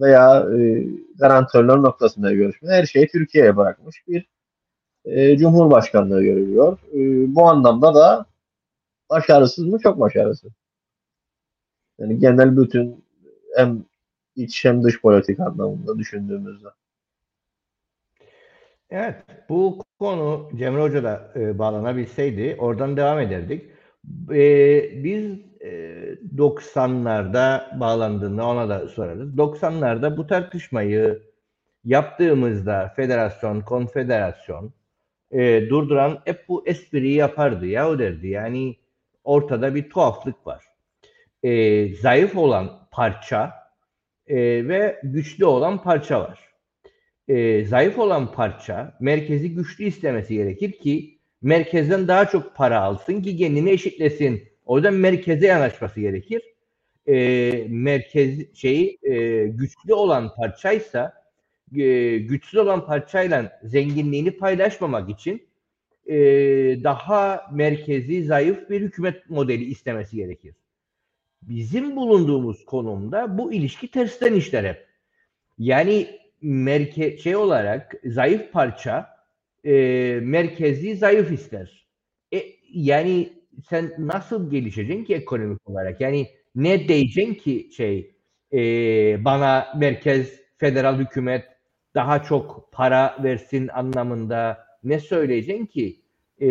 [0.00, 0.86] veya e,
[1.18, 4.26] garantörler noktasında görüşme her şeyi Türkiye'ye bırakmış bir
[5.04, 6.78] e, Cumhurbaşkanlığı görülüyor.
[6.92, 6.98] E,
[7.34, 8.26] bu anlamda da
[9.10, 9.78] başarısız mı?
[9.78, 10.52] Çok başarısız.
[11.98, 13.04] Yani genel bütün
[13.56, 13.84] hem
[14.36, 16.68] iç hem dış politik anlamında düşündüğümüzde.
[18.90, 19.16] Evet,
[19.48, 23.70] bu konu Cemre Hoca da e, bağlanabilseydi oradan devam ederdik.
[24.30, 25.46] E, biz
[26.36, 29.34] 90'larda e, bağlandığında ona da sorarız.
[29.34, 31.22] 90'larda bu tartışmayı
[31.84, 34.72] yaptığımızda federasyon, konfederasyon
[35.30, 38.28] e, durduran hep bu espriyi yapardı ya o derdi.
[38.28, 38.76] Yani
[39.24, 40.64] ortada bir tuhaflık var.
[41.42, 43.52] E, zayıf olan parça
[44.26, 44.36] e,
[44.68, 46.45] ve güçlü olan parça var.
[47.28, 53.36] E, zayıf olan parça merkezi güçlü istemesi gerekir ki merkezden daha çok para alsın ki
[53.36, 56.42] kendini eşitlesin o yüzden merkeze yanaşması gerekir.
[57.08, 61.12] E, merkez şeyi e, güçlü olan parçaysa
[61.76, 65.48] e, güçsüz olan parçayla zenginliğini paylaşmamak için
[66.06, 66.16] e,
[66.84, 70.54] daha merkezi zayıf bir hükümet modeli istemesi gerekir.
[71.42, 74.86] Bizim bulunduğumuz konumda bu ilişki tersten işler hep.
[75.58, 79.16] Yani merke şey olarak zayıf parça
[79.64, 79.72] e,
[80.22, 81.86] merkezi zayıf ister.
[82.34, 83.32] E, yani
[83.68, 86.00] sen nasıl gelişeceksin ki ekonomik olarak?
[86.00, 88.14] Yani ne diyeceksin ki şey
[88.52, 88.58] e,
[89.24, 91.44] bana merkez federal hükümet
[91.94, 96.00] daha çok para versin anlamında ne söyleyeceksin ki?
[96.40, 96.48] E,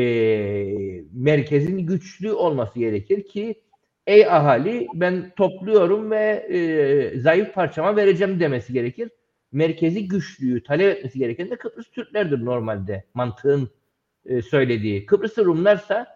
[1.13, 3.61] merkezin güçlü olması gerekir ki
[4.07, 9.09] ey ahali ben topluyorum ve e, zayıf parçama vereceğim demesi gerekir.
[9.51, 13.69] Merkezi güçlüğü talep etmesi gereken de Kıbrıs Türklerdir normalde mantığın
[14.25, 15.05] e, söylediği.
[15.05, 16.08] Kıbrıs Rumlarsa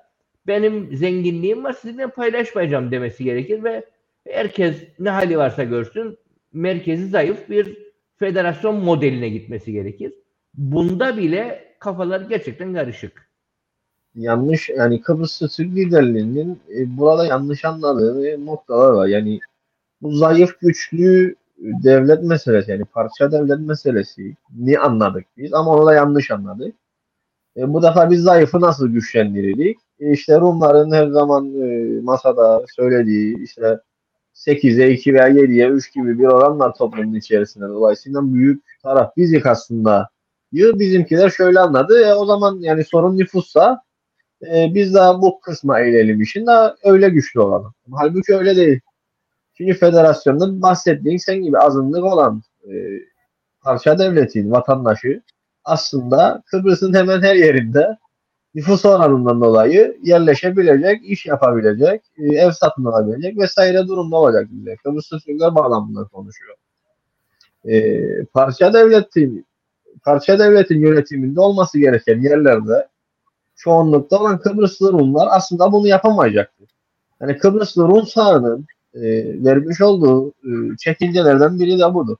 [0.47, 3.85] benim zenginliğim var sizinle paylaşmayacağım demesi gerekir ve
[4.27, 6.17] herkes ne hali varsa görsün
[6.53, 7.77] merkezi zayıf bir
[8.17, 10.13] federasyon modeline gitmesi gerekir.
[10.53, 13.29] Bunda bile kafalar gerçekten karışık.
[14.15, 19.07] Yanlış yani Kıbrıs Türk liderliğinin e, burada yanlış anladığı noktalar var.
[19.07, 19.39] Yani
[20.01, 25.93] bu zayıf güçlü devlet meselesi yani parça devlet meselesi ni anladık biz ama onu da
[25.93, 26.75] yanlış anladık.
[27.57, 29.79] E, bu defa biz zayıfı nasıl güçlendirirdik?
[29.99, 33.79] E, işte Rumların her zaman e, masada söylediği işte
[34.35, 37.67] 8'e 2 veya 7'ye 3 gibi bir oran var toplumun içerisinde.
[37.67, 40.09] Dolayısıyla büyük taraf bizik aslında
[40.53, 40.79] diyor.
[40.79, 42.01] Bizimkiler şöyle anladı.
[42.01, 43.81] E, o zaman yani sorun nüfussa
[44.47, 47.73] e, biz daha bu kısma eğilelim işin daha öyle güçlü olalım.
[47.91, 48.79] Halbuki öyle değil.
[49.59, 52.73] Çünkü federasyonda bahsettiğin sen gibi azınlık olan e,
[53.61, 55.21] parça devletin vatandaşı
[55.63, 57.97] aslında Kıbrıs'ın hemen her yerinde
[58.55, 64.75] nüfus oranından dolayı yerleşebilecek, iş yapabilecek, e, ev satın alabilecek vesaire durumda olacak bize.
[64.75, 66.55] Kıbrıs Türkler bağlamında konuşuyor.
[67.65, 69.45] E, parça devletin
[70.03, 72.87] parça devletin yönetiminde olması gereken yerlerde
[73.55, 76.69] çoğunlukta olan Kıbrıslı Rumlar aslında bunu yapamayacaktır.
[77.21, 79.01] Yani Kıbrıslı Rum sahanın e,
[79.45, 82.17] vermiş olduğu e, çekincelerden biri de budur.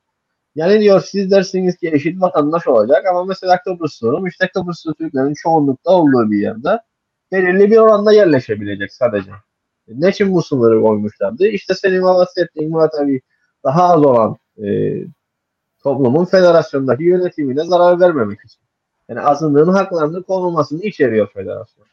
[0.55, 5.34] Yani diyor siz dersiniz ki eşit vatandaş olacak ama mesela Kıbrıs Rum işte Kıbrıslı Türklerin
[5.34, 6.79] çoğunlukta olduğu bir yerde
[7.32, 9.32] belirli bir oranda yerleşebilecek sadece.
[9.88, 11.47] Ne için bu sınırı koymuşlardı?
[11.47, 13.21] İşte senin bahsettiğin Murat abi
[13.63, 14.67] daha az olan e,
[15.84, 18.62] toplumun federasyondaki yönetimine zarar vermemek için.
[19.10, 21.88] Yani azınlığın haklarının korunmasını içeriyor federasyon.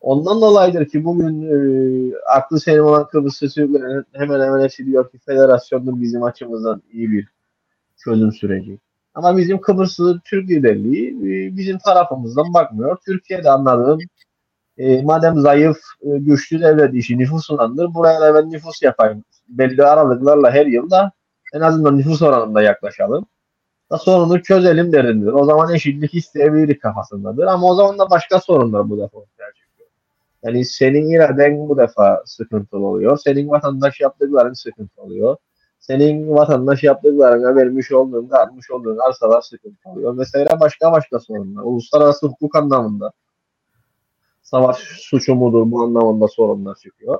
[0.00, 5.18] Ondan dolayıdır ki bugün e, aklı senin olan Kıbrıs Türklerin hemen hemen hepsi diyor ki
[5.18, 7.28] federasyondur bizim açımızdan iyi bir
[7.96, 8.78] çözüm süreci.
[9.14, 12.96] Ama bizim Kıbrıslı Türk liderliği e, bizim tarafımızdan bakmıyor.
[13.06, 13.98] Türkiye'de anladığım
[14.78, 17.94] e, madem zayıf, e, güçlü devlet işi nüfusundandır.
[17.94, 19.24] Buraya da ben nüfus yapayım.
[19.48, 21.12] Belli aralıklarla her yılda
[21.54, 23.26] en azından nüfus oranında yaklaşalım.
[23.90, 25.32] Da sorunu çözelim derindir.
[25.32, 27.46] O zaman eşitlik isteyebiliriz kafasındadır.
[27.46, 29.18] Ama o zaman da başka sorunlar bu defa.
[30.42, 33.18] Yani senin iraden bu defa sıkıntılı oluyor.
[33.18, 35.36] Senin vatandaş yaptıkların sıkıntı oluyor
[35.88, 40.18] senin vatandaş yaptıklarına vermiş olduğun, almış olduğun arsalar sıkıntı oluyor.
[40.18, 41.62] Vesaire başka başka sorunlar.
[41.62, 43.12] Uluslararası hukuk anlamında
[44.42, 47.18] savaş suçu mudur bu anlamında sorunlar çıkıyor.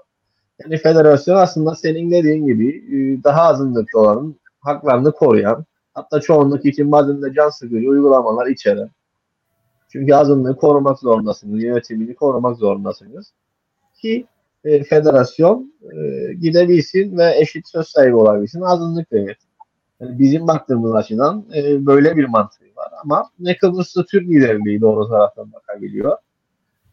[0.63, 6.93] Yani federasyon aslında senin dediğin gibi e, daha azınlıkta olanın haklarını koruyan hatta çoğunluk için
[6.93, 8.91] bazen de can sıkıcı uygulamalar içeren.
[9.93, 13.33] Çünkü azınlığı korumak zorundasınız, yönetimini korumak zorundasınız.
[13.95, 14.27] Ki
[14.65, 19.39] e, federasyon e, gidebilsin ve eşit söz sahibi olabilsin azınlık devlet.
[20.01, 25.09] Yani bizim baktığımız açıdan e, böyle bir mantığı var ama ne Kıbrıs'ta Türk liderliği doğru
[25.09, 26.17] taraftan bakabiliyor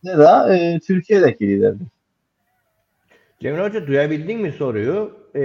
[0.06, 1.88] ne de e, Türkiye'deki liderlik.
[3.40, 5.12] Cemil Hoca duyabildin mi soruyu?
[5.36, 5.42] Ee,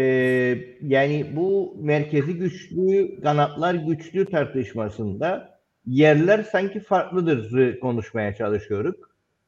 [0.83, 5.50] yani bu merkezi güçlü, kanatlar güçlü tartışmasında
[5.87, 8.97] yerler sanki farklıdır konuşmaya çalışıyoruz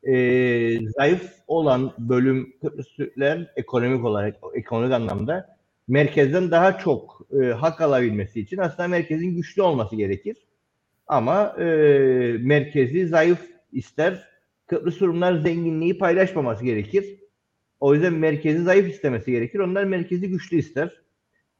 [0.04, 0.14] e,
[0.98, 2.88] zayıf olan bölüm Kıbrıs
[3.56, 5.56] ekonomik olarak, ekonomik anlamda
[5.88, 10.36] merkezden daha çok e, hak alabilmesi için aslında merkezin güçlü olması gerekir.
[11.06, 11.64] Ama e,
[12.40, 14.32] merkezi zayıf ister.
[14.66, 17.18] Kıbrıs Rumlar zenginliği paylaşmaması gerekir.
[17.80, 19.58] O yüzden merkezi zayıf istemesi gerekir.
[19.58, 21.02] Onlar merkezi güçlü ister.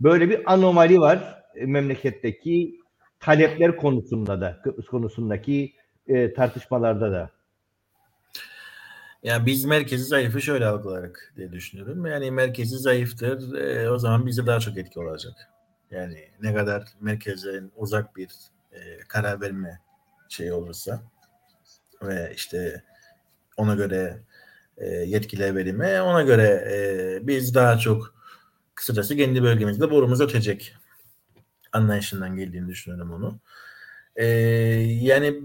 [0.00, 2.81] Böyle bir anomali var e, memleketteki
[3.22, 5.74] talepler konusunda da, Kıbrıs konusundaki
[6.06, 7.30] e, tartışmalarda da.
[9.22, 12.06] Yani biz merkezi zayıfı şöyle algılarak diye düşünüyorum.
[12.06, 13.54] Yani merkezi zayıftır.
[13.54, 15.34] E, o zaman bize daha çok etki olacak.
[15.90, 18.28] Yani ne kadar merkezden uzak bir
[18.72, 19.80] e, karar verme
[20.28, 21.02] şey olursa
[22.02, 22.82] ve işte
[23.56, 24.20] ona göre
[24.76, 28.14] e, yetkiler verimi ona göre e, biz daha çok
[28.74, 30.74] kısacası kendi bölgemizde borumuz ötecek
[31.72, 33.38] anlayışından geldiğini düşünüyorum onu.
[34.16, 34.26] E,
[35.02, 35.42] yani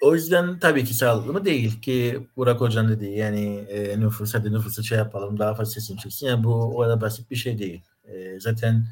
[0.00, 4.52] o yüzden tabii ki sağlıklı mı değil ki Burak Hoca'nın dediği yani e, nüfus hadi
[4.52, 6.26] nüfusu şey yapalım daha fazla sesim çıksın.
[6.26, 7.82] Yani bu o kadar basit bir şey değil.
[8.04, 8.86] E, zaten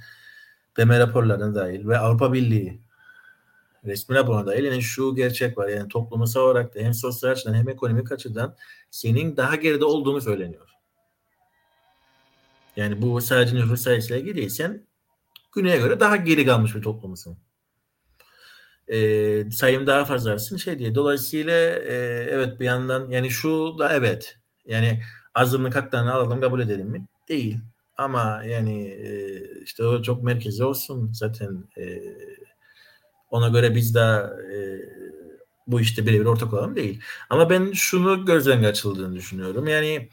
[0.78, 2.80] BM raporlarına dahil ve Avrupa Birliği
[3.84, 5.68] resmi raporuna dahil yani şu gerçek var.
[5.68, 8.56] Yani toplumsal olarak da hem sosyal açıdan hem ekonomik açıdan
[8.90, 10.68] senin daha geride olduğunu söyleniyor.
[12.76, 14.48] Yani bu sadece nüfus sayısıyla ilgili değil.
[14.48, 14.86] Sen
[15.54, 17.38] güneye göre daha geri kalmış bir toplumsun.
[18.88, 20.94] Ee, sayım daha fazlasın şey diye.
[20.94, 21.94] Dolayısıyla e,
[22.30, 24.38] evet bir yandan yani şu da evet.
[24.66, 25.02] Yani
[25.34, 27.06] azınlık haklarını alalım kabul edelim mi?
[27.28, 27.58] Değil.
[27.96, 32.02] Ama yani e, işte o çok merkezi olsun zaten e,
[33.30, 34.00] ona göre biz de
[34.54, 34.56] e,
[35.66, 37.00] bu işte birebir ortak olalım değil.
[37.30, 39.66] Ama ben şunu gözden kaçıldığını düşünüyorum.
[39.68, 40.08] Yani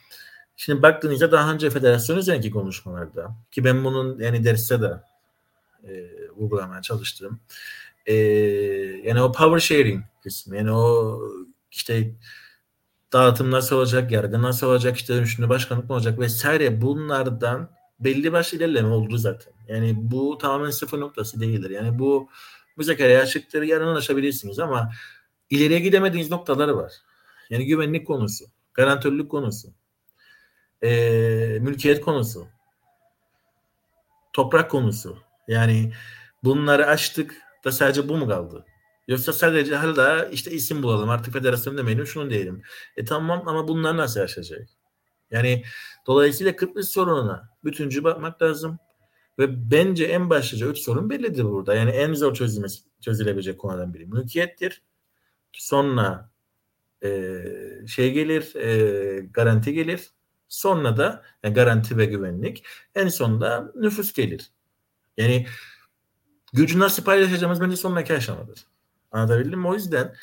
[0.57, 4.91] şimdi baktığınızda daha önce federasyon üzerindeki konuşmalarda ki ben bunun yani derste de
[5.87, 7.39] e, uygulamaya çalıştım.
[8.05, 8.13] E,
[9.03, 11.19] yani o power sharing kısmı yani o
[11.71, 12.15] işte
[13.13, 18.57] dağıtım nasıl olacak, yargı nasıl olacak, işte dönüşümlü başkanlık mı olacak vesaire bunlardan belli başlı
[18.57, 19.53] ilerleme oldu zaten.
[19.67, 21.69] Yani bu tamamen sıfır noktası değildir.
[21.69, 22.29] Yani bu
[22.77, 24.91] müzakereye açıktır, yarın anlaşabilirsiniz ama
[25.49, 26.93] ileriye gidemediğiniz noktaları var.
[27.49, 29.73] Yani güvenlik konusu, garantörlük konusu,
[30.83, 30.89] e,
[31.61, 32.47] mülkiyet konusu,
[34.33, 35.17] toprak konusu.
[35.51, 35.93] Yani
[36.43, 37.35] bunları açtık
[37.65, 38.65] da sadece bu mu kaldı?
[39.07, 42.61] Yoksa sadece hala işte isim bulalım artık federasyon demeyelim şunu diyelim.
[42.97, 44.69] E tamam ama bunlar nasıl yaşayacak?
[45.31, 45.63] Yani
[46.07, 48.79] dolayısıyla Kıbrıs sorununa bütüncü bakmak lazım.
[49.39, 51.75] Ve bence en başlıca üç sorun bellidir burada.
[51.75, 54.81] Yani en zor çözülmesi, çözülebilecek konudan biri mülkiyettir.
[55.53, 56.31] Sonra
[57.03, 57.43] e,
[57.87, 60.11] şey gelir, e, garanti gelir.
[60.49, 62.63] Sonra da yani garanti ve güvenlik.
[62.95, 64.51] En sonunda nüfus gelir.
[65.21, 65.47] Yani
[66.53, 68.65] gücü nasıl paylaşacağımız bence sonraki aşamadır.
[69.11, 69.67] Anlatabildim mi?
[69.67, 70.15] O yüzden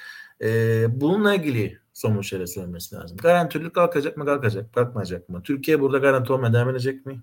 [0.43, 3.17] e, bununla ilgili somut şeyler söylemesi lazım.
[3.17, 5.43] Garantörlük kalkacak mı kalkacak, kalkmayacak mı?
[5.43, 7.23] Türkiye burada garanti olmaya devam edecek mi?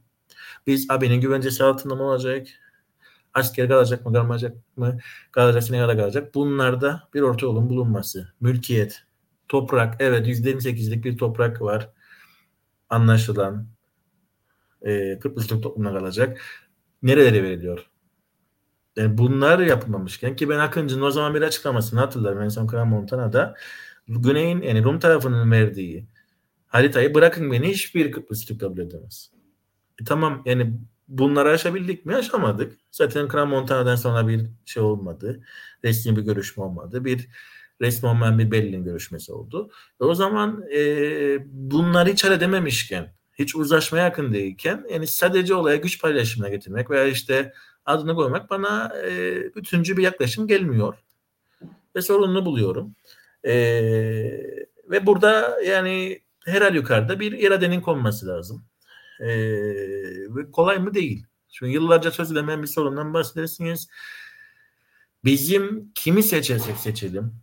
[0.67, 2.47] Biz AB'nin güvencesi altında mı olacak?
[3.33, 4.97] Asker kalacak mı kalmayacak mı?
[5.31, 6.35] Kalacak ne kadar kalacak?
[6.35, 8.33] Bunlarda bir orta yolun bulunması.
[8.41, 9.03] Mülkiyet,
[9.47, 9.95] toprak.
[9.99, 11.89] Evet %28'lik bir toprak var.
[12.89, 13.67] Anlaşılan.
[14.81, 16.41] E, Kıbrıs Türk toplumuna kalacak.
[17.05, 17.89] Nerelere veriliyor?
[18.95, 22.41] Yani bunlar yapılmamışken ki ben Akıncı'nın o zaman bir açıklamasını hatırlarım.
[22.41, 23.55] En son Kral Montana'da
[24.07, 26.07] Güney'in yani Rum tarafının verdiği
[26.67, 29.31] haritayı bırakın beni hiçbir Kıbrıs Türk kabul edemez.
[30.01, 30.73] E tamam yani
[31.07, 32.15] bunları aşabildik mi?
[32.15, 32.77] Aşamadık.
[32.91, 35.43] Zaten Kral Montana'dan sonra bir şey olmadı.
[35.83, 37.05] Resmi bir görüşme olmadı.
[37.05, 37.27] Bir
[37.81, 39.69] resmi olmayan bir Berlin görüşmesi oldu.
[40.01, 40.79] Ve o zaman e,
[41.51, 47.53] bunları hiç halledememişken, hiç uzlaşmaya yakın değilken yani sadece olaya güç paylaşımına getirmek veya işte
[47.85, 50.95] adını koymak bana e, bütüncü bir yaklaşım gelmiyor.
[51.95, 52.95] Ve sorununu buluyorum.
[53.43, 53.53] E,
[54.89, 58.65] ve burada yani her halükarda bir iradenin konması lazım.
[59.21, 59.57] E,
[60.51, 61.25] kolay mı değil.
[61.49, 63.87] Çünkü yıllarca çözülemeyen bir sorundan bahsedersiniz.
[65.23, 67.33] Bizim kimi seçersek seçelim,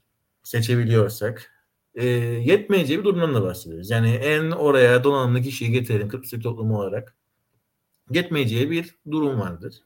[0.42, 1.62] seçebiliyorsak
[1.94, 3.90] e, yetmeyeceği bir durumdan da bahsediyoruz.
[3.90, 7.16] Yani en oraya donanımlı kişiyi getirelim Kıbrıs toplumu olarak
[8.11, 9.83] yetmeyeceği bir durum vardır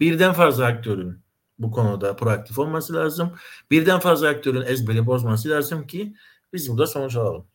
[0.00, 1.18] birden fazla aktörün
[1.58, 3.32] bu konuda proaktif olması lazım.
[3.70, 6.14] Birden fazla aktörün ezberi bozması lazım ki
[6.52, 7.46] biz burada sonuç alalım.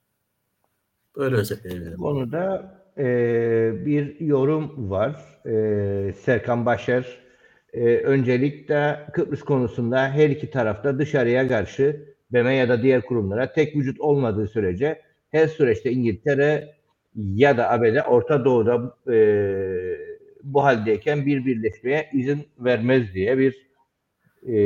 [1.18, 1.98] Böyle özetleyebilirim.
[1.98, 3.06] Bu konuda e,
[3.86, 5.40] bir yorum var.
[5.46, 7.20] E, Serkan Başar
[7.74, 13.76] e, öncelikle Kıbrıs konusunda her iki tarafta dışarıya karşı BM ya da diğer kurumlara tek
[13.76, 16.76] vücut olmadığı sürece her süreçte İngiltere
[17.16, 19.18] ya da ABD Orta Doğu'da e,
[20.44, 23.68] bu haldeyken bir birleşmeye izin vermez diye bir
[24.48, 24.58] e,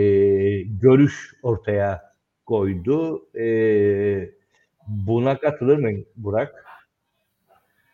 [0.62, 2.14] görüş ortaya
[2.46, 3.26] koydu.
[3.40, 4.30] E,
[4.88, 6.66] buna katılır mı Burak?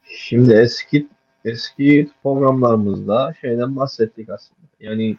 [0.04, 1.08] Şimdi eski
[1.46, 4.62] eski programlarımızda şeyden bahsettik aslında.
[4.80, 5.18] Yani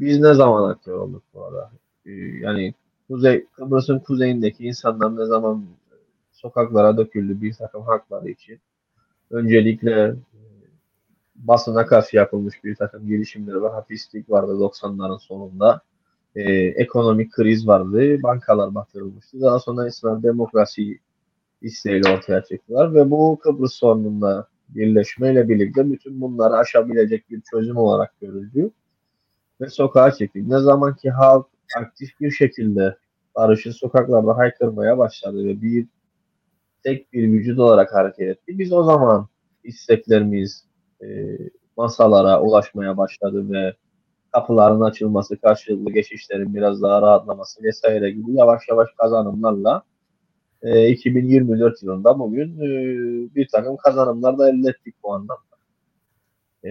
[0.00, 1.70] biz ne zaman aktör olduk bu arada?
[2.06, 2.10] Ee,
[2.40, 2.74] yani
[3.12, 5.64] Kuzey, Kıbrıs'ın kuzeyindeki insanlar ne zaman
[6.32, 8.60] sokaklara döküldü bir takım hakları için.
[9.30, 10.14] Öncelikle
[11.36, 13.72] basına karşı yapılmış bir takım girişimler var.
[13.72, 15.80] Hafiflik vardı 90'ların sonunda.
[16.36, 18.22] Ee, ekonomik kriz vardı.
[18.22, 19.40] Bankalar batırılmıştı.
[19.40, 20.98] Daha sonra İslam demokrasi
[21.62, 28.20] isteğiyle ortaya çıktılar ve bu Kıbrıs sorununda birleşmeyle birlikte bütün bunları aşabilecek bir çözüm olarak
[28.20, 28.70] görüldü
[29.60, 30.50] ve sokağa çekildi.
[30.50, 31.46] Ne zaman ki halk
[31.76, 33.01] aktif bir şekilde
[33.36, 35.86] barışı sokaklarda haykırmaya başladı ve bir
[36.84, 38.58] tek bir vücut olarak hareket etti.
[38.58, 39.28] Biz o zaman
[39.64, 40.64] isteklerimiz,
[41.02, 41.38] e,
[41.76, 43.74] masalara ulaşmaya başladı ve
[44.32, 49.82] kapıların açılması, karşılıklı geçişlerin biraz daha rahatlaması vesaire gibi yavaş yavaş kazanımlarla
[50.62, 52.68] e, 2024 yılında bugün e,
[53.34, 55.56] bir takım kazanımlar da elde ettik bu anlamda.
[56.64, 56.70] E,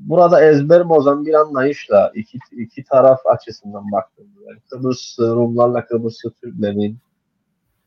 [0.00, 6.98] burada ezber bozan bir anlayışla iki, iki taraf açısından baktığımda yani Kıbrıs Rumlarla Kıbrıs Türklerin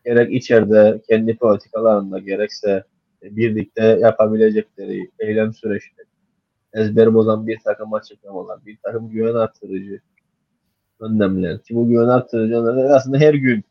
[0.05, 2.84] gerek içeride kendi politikalarında gerekse
[3.24, 6.07] birlikte yapabilecekleri eylem süreçleri
[6.74, 9.99] ezber bozan bir takım açıklamalar, bir takım güven artırıcı
[10.99, 11.64] önlemler.
[11.64, 13.64] Ki bu güven artırıcı önlemler aslında her gün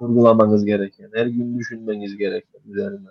[0.00, 3.08] vurgulamanız gereken, her gün düşünmeniz gereken üzerine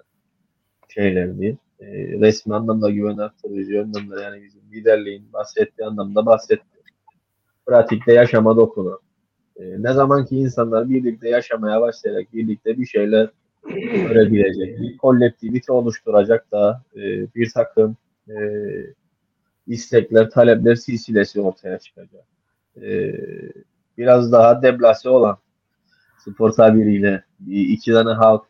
[0.89, 1.57] şeyler değil.
[1.83, 6.65] E, resmi anlamda güven artırıcı önlemler yani bizim liderliğin bahsettiği anlamda bahsetti.
[7.65, 8.99] Pratikte yaşama dokunan.
[9.55, 13.29] E, ne zaman ki insanlar birlikte yaşamaya başlayarak birlikte bir şeyler
[13.93, 17.01] görebilecek, bir kolektivite oluşturacak da e,
[17.35, 17.97] bir takım
[18.29, 18.35] e,
[19.67, 22.25] istekler, talepler silsilesi ortaya çıkacak.
[22.81, 23.13] E,
[23.97, 25.37] biraz daha deblase olan
[26.17, 28.43] spor tabiriyle iki tane halk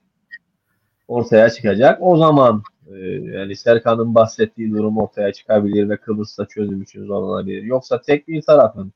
[1.08, 1.98] ortaya çıkacak.
[2.02, 2.98] O zaman e,
[3.38, 7.64] yani Serkan'ın bahsettiği durum ortaya çıkabilir ve Kıbrıs'ta çözüm için zorlanabilir.
[7.64, 8.94] Yoksa tek bir tarafın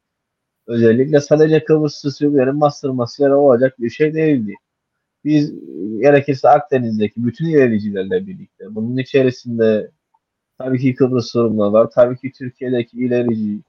[0.68, 4.54] özellikle sadece Kıbrıs'ı Suriye'nin bastırmasıyla olacak bir şey değildi.
[5.26, 5.54] Biz
[6.00, 9.92] gerekirse Akdeniz'deki bütün ilericilerle birlikte bunun içerisinde
[10.58, 11.90] tabii ki Kıbrıs sorunları var.
[11.96, 13.60] Tabii ki Türkiye'deki ilerici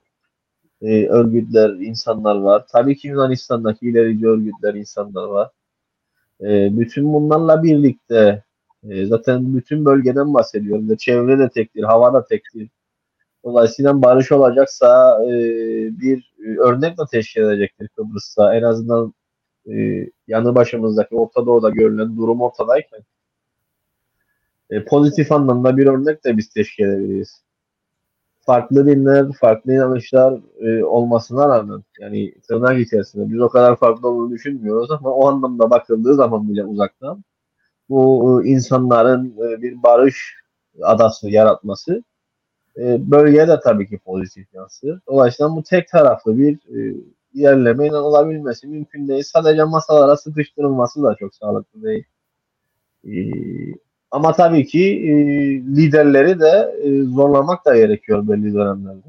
[0.82, 2.66] e, örgütler, insanlar var.
[2.72, 5.50] Tabii ki Yunanistan'daki ilerici örgütler, insanlar var.
[6.40, 8.44] E, bütün bunlarla birlikte
[8.82, 10.96] e, zaten bütün bölgeden bahsediyorum.
[10.96, 12.68] Çevre de tektir, hava da tektir.
[13.44, 15.30] Dolayısıyla barış olacaksa e,
[16.00, 18.54] bir örnek de teşkil edecektir Kıbrıs'ta.
[18.56, 19.14] En azından
[19.72, 23.00] e, yanı başımızdaki Orta Doğu'da görülen durum ortadayken
[24.70, 27.42] e, pozitif anlamda bir örnek de biz teşkil edebiliriz
[28.48, 34.30] farklı dinler, farklı inanışlar e, olmasına rağmen yani tırnak içerisinde biz o kadar farklı olduğunu
[34.30, 37.24] düşünmüyoruz ama o anlamda bakıldığı zaman bile uzaktan
[37.88, 40.34] bu e, insanların e, bir barış
[40.82, 42.04] adası yaratması
[42.76, 45.00] e, bölgeye de tabii ki pozitif yansır.
[45.08, 46.96] Dolayısıyla bu tek taraflı bir e,
[47.34, 49.22] ilerleme olabilmesi mümkün değil.
[49.22, 52.04] Sadece masalara sıkıştırılması da çok sağlıklı değil.
[54.10, 54.80] Ama tabii ki
[55.76, 56.76] liderleri de
[57.14, 59.08] zorlamak da gerekiyor belli dönemlerde.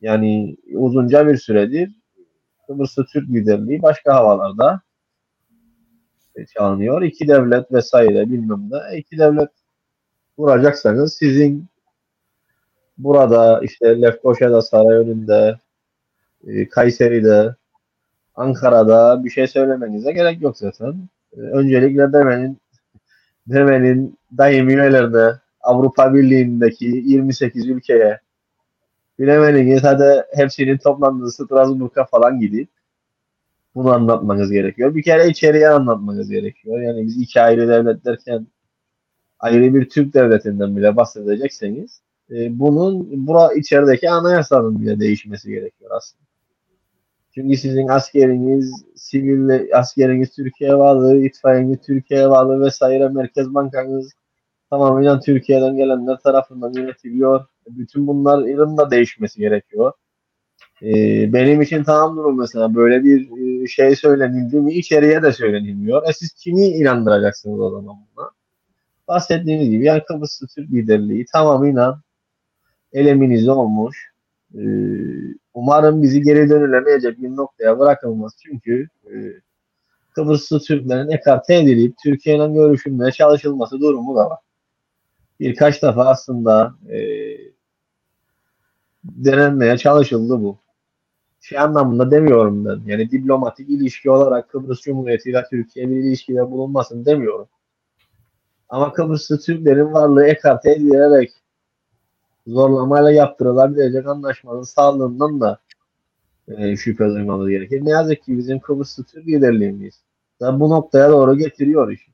[0.00, 1.90] Yani uzunca bir süredir
[2.66, 4.80] Kıbrıs'ta Türk liderliği başka havalarda
[6.54, 7.02] çalınıyor.
[7.02, 8.98] İki devlet vesaire bilmem ne.
[8.98, 9.50] İki devlet
[10.36, 11.66] kuracaksanız sizin
[12.98, 15.58] burada işte Lefkoşa'da saray önünde
[16.46, 17.54] e, Kayseri'de
[18.34, 20.94] Ankara'da bir şey söylemenize gerek yok zaten.
[21.36, 22.58] E, öncelikle demenin
[23.46, 28.20] Demenin daimi üyelerine Avrupa Birliği'ndeki 28 ülkeye
[29.18, 32.68] bilemediniz hadi hepsinin toplandığı Strasbourg'a falan gidip
[33.74, 34.94] bunu anlatmanız gerekiyor.
[34.94, 36.80] Bir kere içeriye anlatmanız gerekiyor.
[36.80, 38.46] Yani biz iki ayrı devlet derken
[39.38, 42.00] ayrı bir Türk devletinden bile bahsedecekseniz
[42.30, 46.30] e, bunun bura içerideki anayasanın bile değişmesi gerekiyor aslında.
[47.34, 54.12] Çünkü sizin askeriniz, sivil askeriniz Türkiye bağlı, itfaiyeniz Türkiye bağlı vesaire Merkez Bankanız
[54.70, 57.46] tamamen Türkiye'den gelenler tarafından yönetiliyor.
[57.68, 59.92] Bütün bunların da değişmesi gerekiyor.
[60.82, 63.30] Ee, benim için tamam durum mesela böyle bir
[63.62, 66.08] e, şey söylenildi mi içeriye de söylenilmiyor.
[66.08, 68.30] E siz kimi inandıracaksınız o zaman buna?
[69.08, 72.02] Bahsettiğiniz gibi yani Kıbrıs Türk liderliği tamamıyla
[72.92, 74.10] eleminize olmuş.
[74.54, 74.60] Ee,
[75.54, 78.32] umarım bizi geri dönülemeyecek bir noktaya bırakılmaz.
[78.42, 79.14] Çünkü e,
[80.14, 84.38] Kıbrıslı Türklerin ekarte edilip Türkiye ile görüşülmeye çalışılması durumu da var.
[85.40, 86.98] Birkaç defa aslında e,
[89.04, 90.58] denenmeye çalışıldı bu.
[91.40, 92.80] Şey anlamında demiyorum ben.
[92.86, 97.48] Yani diplomatik ilişki olarak Kıbrıs Cumhuriyeti ile Türkiye bir ilişkide bulunmasın demiyorum.
[98.68, 101.32] Ama Kıbrıslı Türklerin varlığı ekarte edilerek
[102.46, 105.58] zorlamayla yaptırılabilecek anlaşmanın sağlığından da
[106.48, 107.84] e, şüphe duymamız gerekir.
[107.84, 110.02] Ne yazık ki bizim Kıbrıs'ta Türk liderliğimiz
[110.40, 112.10] da bu noktaya doğru getiriyor işi.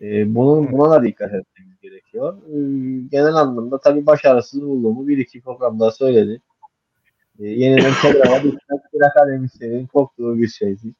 [0.00, 2.38] E, bunun, buna da dikkat etmemiz gerekiyor.
[2.46, 2.56] E,
[3.10, 6.40] genel anlamda tabii başarısız olduğumu bir iki programda söyledi.
[7.38, 10.94] E, yeniden tekrar bir akademisyenin korktuğu bir şeydi.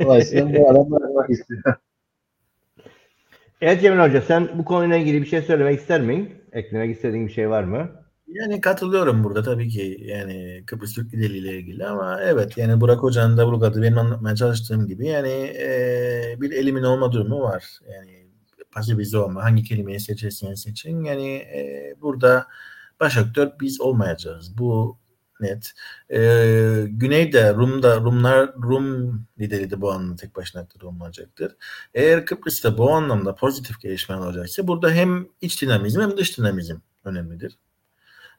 [0.00, 1.62] Dolayısıyla bu adam bırakmak istiyor.
[3.60, 6.34] Evet Cemil Hoca sen bu konuyla ilgili bir şey söylemek ister misin?
[6.52, 7.90] Eklemek istediğin bir şey var mı?
[8.28, 13.36] Yani katılıyorum burada tabii ki yani Kıbrıs Türk ile ilgili ama evet yani Burak Hoca'nın
[13.36, 17.78] da vurguladığı benim anlatmaya çalıştığım gibi yani e, bir elimin olma durumu var.
[17.94, 18.26] Yani
[18.72, 22.46] pasifize olma hangi kelimeyi seçersen seçin yani e, burada
[23.00, 24.58] baş aktör biz olmayacağız.
[24.58, 24.98] Bu
[25.44, 25.72] net.
[26.10, 31.56] Ee, Güney'de Rum'da Rumlar Rum lideri de bu anlamda tek başına aktif olmayacaktır.
[31.94, 37.58] Eğer Kıbrıs'ta bu anlamda pozitif gelişmeler olacaksa burada hem iç dinamizm hem dış dinamizm önemlidir.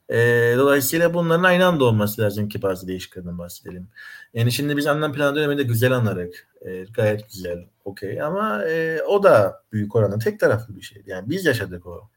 [0.09, 0.17] E,
[0.57, 3.87] dolayısıyla bunların aynı anda olması lazım ki bazı değişikliklerden bahsedelim.
[4.33, 6.47] Yani şimdi biz anlam planı döneminde güzel anladık.
[6.61, 8.21] E, gayet güzel, okey.
[8.21, 11.03] Ama e, o da büyük oranda tek taraflı bir şey.
[11.05, 12.09] Yani biz yaşadık o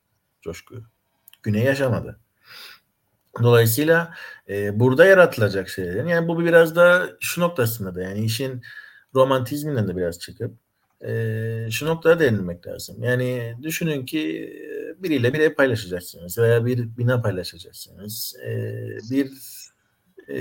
[0.43, 0.83] coşkuyu.
[1.43, 2.19] Güney yaşamadı.
[3.43, 4.15] Dolayısıyla
[4.49, 6.05] e, burada yaratılacak şeyler.
[6.05, 8.63] Yani bu biraz da şu noktasında da yani işin
[9.15, 10.55] romantizminden de biraz çıkıp
[11.07, 13.03] e, şu noktaya değinmek lazım.
[13.03, 14.53] Yani düşünün ki
[14.99, 18.37] biriyle bir ev paylaşacaksınız veya bir bina paylaşacaksınız.
[18.47, 18.73] E,
[19.11, 19.31] bir
[20.29, 20.39] e,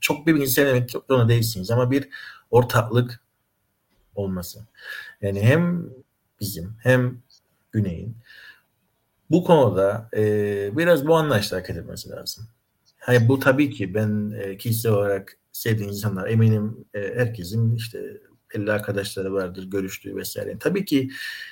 [0.00, 2.08] çok birbirinizi sevmemek çok zorunda değilsiniz ama bir
[2.50, 3.20] ortaklık
[4.14, 4.60] olması.
[5.22, 5.90] Yani hem
[6.40, 7.22] bizim hem
[7.72, 8.16] Güney'in
[9.30, 10.22] bu konuda e,
[10.76, 12.44] biraz bu anlayışla hareket etmesi lazım.
[12.98, 18.20] Hani bu tabii ki ben e, kişisel olarak sevdiğim insanlar eminim e, herkesin işte
[18.54, 20.58] belli arkadaşları vardır, görüştüğü vesaire.
[20.58, 21.10] Tabii ki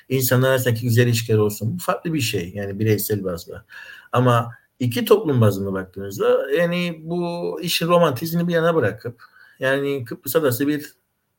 [0.09, 1.75] insanlar arasındaki güzel ilişkiler olsun.
[1.75, 3.65] Bu farklı bir şey yani bireysel bazda.
[4.11, 9.23] Ama iki toplum bazında baktığınızda yani bu işin romantizmini bir yana bırakıp
[9.59, 10.93] yani Kıbrıs Adası bir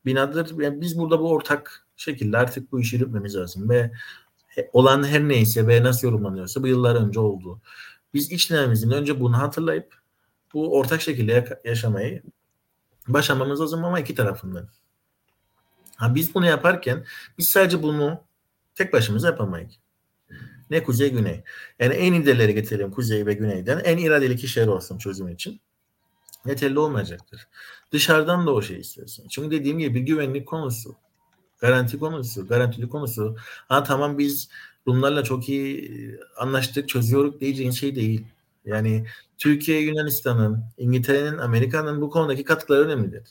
[0.05, 0.61] binadır.
[0.61, 3.91] Yani biz burada bu ortak şekilde artık bu işi yürütmemiz lazım ve
[4.73, 7.61] olan her neyse ve nasıl yorumlanıyorsa bu yıllar önce oldu.
[8.13, 9.95] Biz içlerimizin önce bunu hatırlayıp
[10.53, 12.23] bu ortak şekilde yaşamayı
[13.07, 14.69] başlamamız lazım ama iki tarafından.
[15.95, 17.05] Ha, biz bunu yaparken
[17.37, 18.23] biz sadece bunu
[18.75, 19.79] tek başımıza yapamayız.
[20.69, 21.43] Ne kuzey güney.
[21.79, 23.79] Yani en iyileri getirelim kuzey ve güneyden.
[23.79, 25.61] En iradeli kişiler olsun çözüm için.
[26.45, 27.47] Yeterli olmayacaktır.
[27.91, 29.27] Dışarıdan da o şey istersin.
[29.27, 30.95] Çünkü dediğim gibi bir güvenlik konusu.
[31.59, 33.35] Garanti konusu, garantili konusu.
[33.67, 34.49] Ha tamam biz
[34.87, 38.25] Rumlarla çok iyi anlaştık, çözüyoruz diyeceğin şey değil.
[38.65, 39.05] Yani
[39.37, 43.23] Türkiye, Yunanistan'ın, İngiltere'nin, Amerika'nın bu konudaki katkıları önemlidir.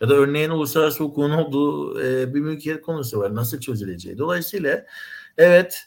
[0.00, 3.34] Ya da örneğin uluslararası hukukun olduğu e, bir mülkiyet konusu var.
[3.34, 4.18] Nasıl çözüleceği.
[4.18, 4.86] Dolayısıyla
[5.38, 5.86] evet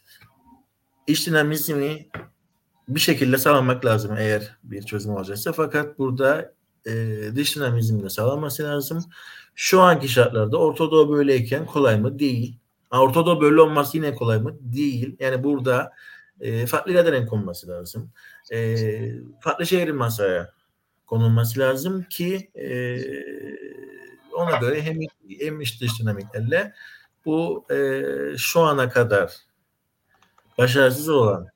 [1.07, 2.07] iş dinamizmi
[2.87, 5.51] bir şekilde sağlamak lazım eğer bir çözüm olacaksa.
[5.53, 6.53] Fakat burada
[6.85, 6.91] e,
[7.35, 9.05] dış dinamizmin de sağlanması lazım.
[9.55, 12.19] Şu anki şartlarda Orta Doğu böyleyken kolay mı?
[12.19, 12.55] Değil.
[12.91, 14.57] Orta Doğu böyle olması yine kolay mı?
[14.61, 15.15] Değil.
[15.19, 15.93] Yani burada
[16.41, 18.11] e, farklı iradenin konulması lazım.
[18.51, 18.77] E,
[19.39, 20.53] farklı şehrin masaya
[21.07, 22.97] konulması lazım ki e,
[24.33, 24.99] ona göre hem,
[25.39, 26.73] hem iç dış dinamiklerle
[27.25, 28.01] bu e,
[28.37, 29.33] şu ana kadar
[30.57, 31.47] başarısız olan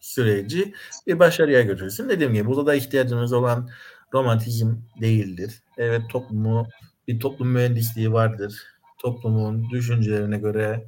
[0.00, 0.74] süreci
[1.06, 2.08] bir başarıya götürsün.
[2.08, 3.70] Dediğim gibi burada da ihtiyacımız olan
[4.14, 5.62] romantizm değildir.
[5.78, 6.68] Evet toplumu
[7.08, 8.62] bir toplum mühendisliği vardır.
[8.98, 10.84] Toplumun düşüncelerine göre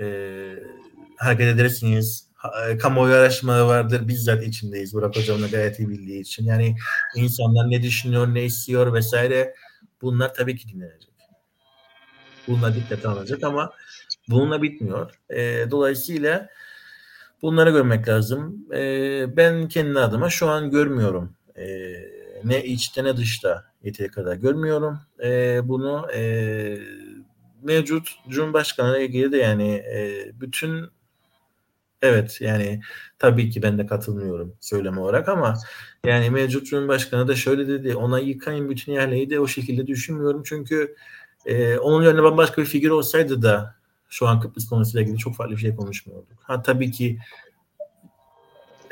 [0.00, 0.06] e,
[1.16, 2.26] hareket edersiniz.
[2.68, 4.08] E, kamuoyu araştırmaları vardır.
[4.08, 4.94] Bizzat içindeyiz.
[4.94, 6.44] Burak Hocam gayet iyi bildiği için.
[6.44, 6.76] Yani
[7.16, 9.54] insanlar ne düşünüyor, ne istiyor vesaire
[10.02, 11.10] bunlar tabii ki dinlenecek.
[12.48, 13.72] Bunlar dikkate alınacak ama
[14.28, 15.10] bununla bitmiyor.
[15.30, 16.48] E, dolayısıyla
[17.42, 18.66] bunları görmek lazım.
[18.74, 21.36] E, ben kendi adıma şu an görmüyorum.
[21.56, 21.66] E,
[22.44, 25.00] ne içte ne dışta yeteri kadar görmüyorum.
[25.24, 26.78] E, bunu e,
[27.62, 30.86] mevcut Cumhurbaşkanı ile ilgili de yani e, bütün
[32.02, 32.80] evet yani
[33.18, 35.56] tabii ki ben de katılmıyorum söyleme olarak ama
[36.04, 40.96] yani mevcut Cumhurbaşkanı da şöyle dedi ona yıkayın bütün yerleri de o şekilde düşünmüyorum çünkü
[41.46, 43.76] e, onun yerine bambaşka bir figür olsaydı da
[44.08, 46.38] şu an Kıbrıs konusuyla ilgili çok farklı bir şey konuşmuyorduk.
[46.42, 47.18] Ha tabii ki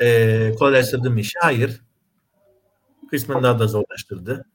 [0.01, 1.39] e, kolaylaştırdı işi?
[1.39, 1.81] Hayır.
[3.09, 4.45] Kısmen daha da zorlaştırdı.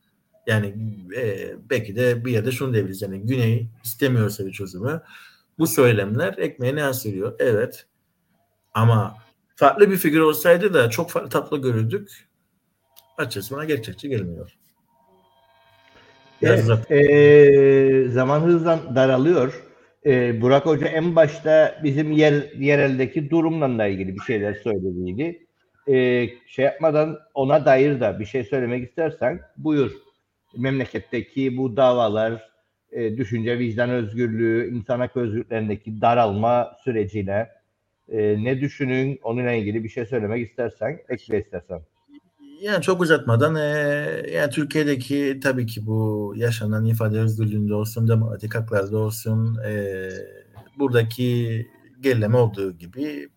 [0.46, 0.74] Yani
[1.16, 3.02] e, belki de bir yerde şunu diyebiliriz.
[3.02, 5.02] Yani Güney istemiyorsa bir çözümü
[5.58, 7.34] bu söylemler ekmeğine yansıyor.
[7.38, 7.86] Evet.
[8.74, 9.16] Ama
[9.56, 12.28] farklı bir figür olsaydı da çok farklı tatlı görürdük.
[13.18, 14.56] Açıkçası bana gerçekçi gelmiyor.
[16.42, 19.62] evet, e, zaman hızla daralıyor.
[20.06, 25.46] E, Burak Hoca en başta bizim yer, yereldeki durumla ilgili bir şeyler söylediydi.
[25.88, 29.92] E, şey yapmadan ona dair de bir şey söylemek istersen buyur
[30.56, 32.50] memleketteki bu davalar,
[32.92, 37.48] e, düşünce vicdan özgürlüğü, insan hak özgürlüklerindeki daralma sürecine
[38.08, 41.80] e, ne düşünün onunla ilgili bir şey söylemek istersen ekle istersen.
[42.62, 43.60] Yani çok uzatmadan e,
[44.34, 50.08] yani Türkiye'deki tabii ki bu yaşanan ifade özgürlüğünde olsun, demokratik haklarda olsun e,
[50.78, 51.66] buradaki
[52.00, 53.28] gerileme olduğu gibi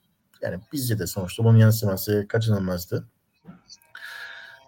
[0.41, 3.07] yani bizce de sonuçta bunun yansıması kaçınılmazdı.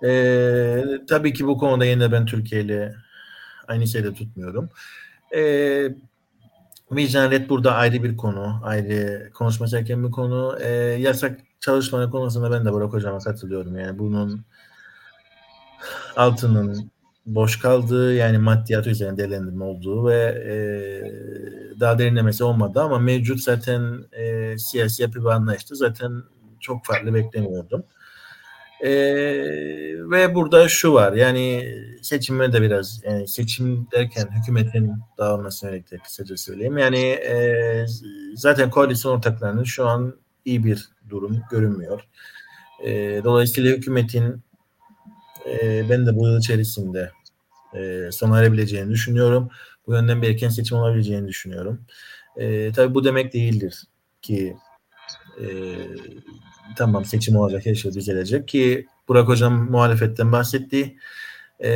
[0.04, 2.96] Ee, tabii ki bu konuda yine ben Türkiye ile
[3.68, 4.70] aynı şeyde tutmuyorum.
[5.36, 5.90] Ee,
[6.92, 10.58] Vicdanet burada ayrı bir konu, ayrı konuşma gereken bir konu.
[10.62, 10.70] Ee,
[11.00, 13.78] yasak çalışmanın konusunda ben de Burak Hocam'a katılıyorum.
[13.78, 14.46] Yani bunun
[16.16, 16.92] altının
[17.26, 20.56] boş kaldığı yani maddiyat üzerine değerlendirme olduğu ve e,
[21.80, 26.24] daha derinlemesi olmadı ama mevcut zaten e, siyasi yapı ve anlayışta zaten
[26.60, 27.84] çok farklı beklemiyordum.
[28.84, 28.92] E,
[30.12, 35.98] ve burada şu var yani seçime de biraz yani seçim derken hükümetin dağılmasına yönelik de
[35.98, 36.78] kısaca söyleyeyim.
[36.78, 37.86] Yani e,
[38.36, 40.16] zaten koalisyon ortaklarının şu an
[40.46, 42.02] iyi bir durum görünmüyor.
[42.84, 44.44] E, dolayısıyla hükümetin
[45.46, 47.12] e, ben de bu yıl içerisinde
[47.74, 49.50] e, sona erebileceğini düşünüyorum.
[49.88, 51.86] Bu yönden bir erken seçim olabileceğini düşünüyorum.
[52.38, 53.84] E, tabii bu demek değildir
[54.22, 54.58] ki
[55.42, 55.48] e,
[56.78, 60.96] tamam seçim olacak her şey düzelecek ki Burak Hocam muhalefetten bahsetti.
[61.60, 61.70] E,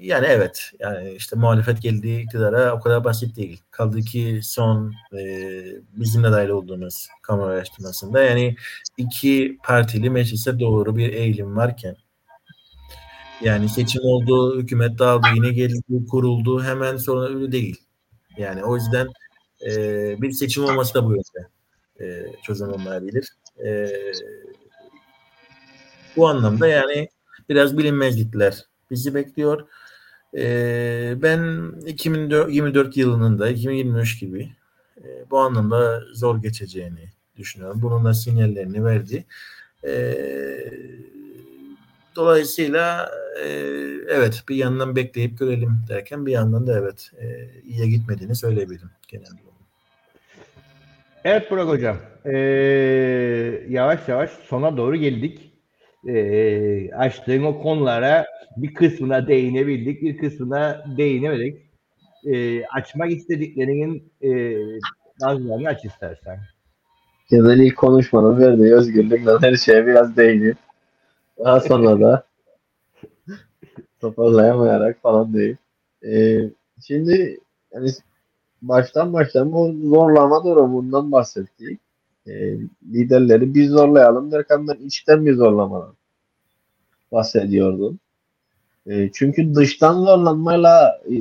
[0.00, 3.60] yani evet yani işte muhalefet geldiği iktidara o kadar basit değil.
[3.70, 5.62] Kaldı ki son e,
[5.92, 8.56] bizim de dahil olduğumuz kamu araştırmasında yani
[8.96, 11.96] iki partili meclise doğru bir eğilim varken
[13.40, 16.64] yani seçim oldu, hükümet dağıldı, yine geldi, kuruldu.
[16.64, 17.76] Hemen sonra öyle değil.
[18.38, 19.08] Yani o yüzden
[19.66, 19.72] e,
[20.22, 21.48] bir seçim olması da bu yönde
[22.00, 23.28] e, çözüm olmayabilir.
[23.66, 23.88] E,
[26.16, 27.08] bu anlamda yani
[27.48, 29.68] biraz bilinmezlikler bizi bekliyor.
[30.36, 34.52] E, ben 2024 yılının da 2023 gibi
[35.04, 37.82] e, bu anlamda zor geçeceğini düşünüyorum.
[37.82, 39.24] Bunun da sinyallerini verdi.
[39.86, 40.14] E,
[42.16, 43.10] dolayısıyla
[43.44, 43.48] e,
[44.08, 49.49] evet bir yandan bekleyip görelim derken bir yandan da evet e, iyiye gitmediğini söyleyebilirim genelde.
[51.24, 51.96] Evet Burak Hocam.
[52.24, 52.36] Ee,
[53.68, 55.52] yavaş yavaş sona doğru geldik.
[56.08, 61.70] Ee, açtığın o konulara bir kısmına değinebildik, bir kısmına değinemedik.
[62.24, 64.56] Ee, açmak istediklerinin e,
[65.20, 66.38] bazılarını aç istersen.
[67.30, 70.56] Genel ilk konuşmanın verdiği özgürlükle her şeye biraz değinip
[71.44, 72.24] daha sonra da
[74.00, 75.56] toparlayamayarak falan değil.
[76.04, 76.40] Ee,
[76.86, 77.40] şimdi
[77.74, 77.90] yani
[78.62, 81.80] baştan baştan bu zorlama durumundan bahsettik.
[82.26, 82.32] E,
[82.92, 85.94] liderleri biz zorlayalım derken ben içten bir zorlamadan
[87.12, 87.98] bahsediyordum.
[88.86, 91.14] E, çünkü dıştan zorlanmayla e,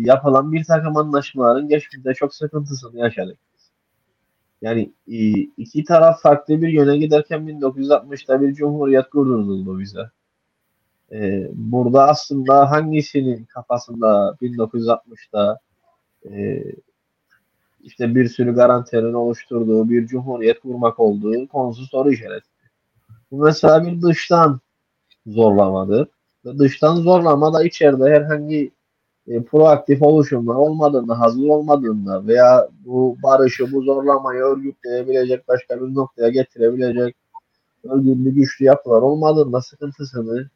[0.00, 3.38] yapılan bir takım anlaşmaların geçmişte çok sıkıntısını yaşadık.
[4.62, 10.10] Yani e, iki taraf farklı bir yöne giderken 1960'ta bir cumhuriyet kurduruldu bize.
[11.12, 15.60] E, burada aslında hangisinin kafasında 1960'da
[16.30, 16.64] e,
[17.82, 22.46] işte bir sürü garantilerin oluşturduğu bir cumhuriyet kurmak olduğu konusu soru işareti.
[23.30, 24.60] Bu mesela bir dıştan
[25.26, 26.08] zorlamadır.
[26.44, 28.70] Ve dıştan zorlama da içeride herhangi
[29.28, 36.28] e, proaktif oluşumlar olmadığında, hazır olmadığında veya bu barışı, bu zorlamayı örgütleyebilecek, başka bir noktaya
[36.28, 37.16] getirebilecek
[37.84, 40.50] örgütlü güçlü yapılar olmadığında sıkıntısını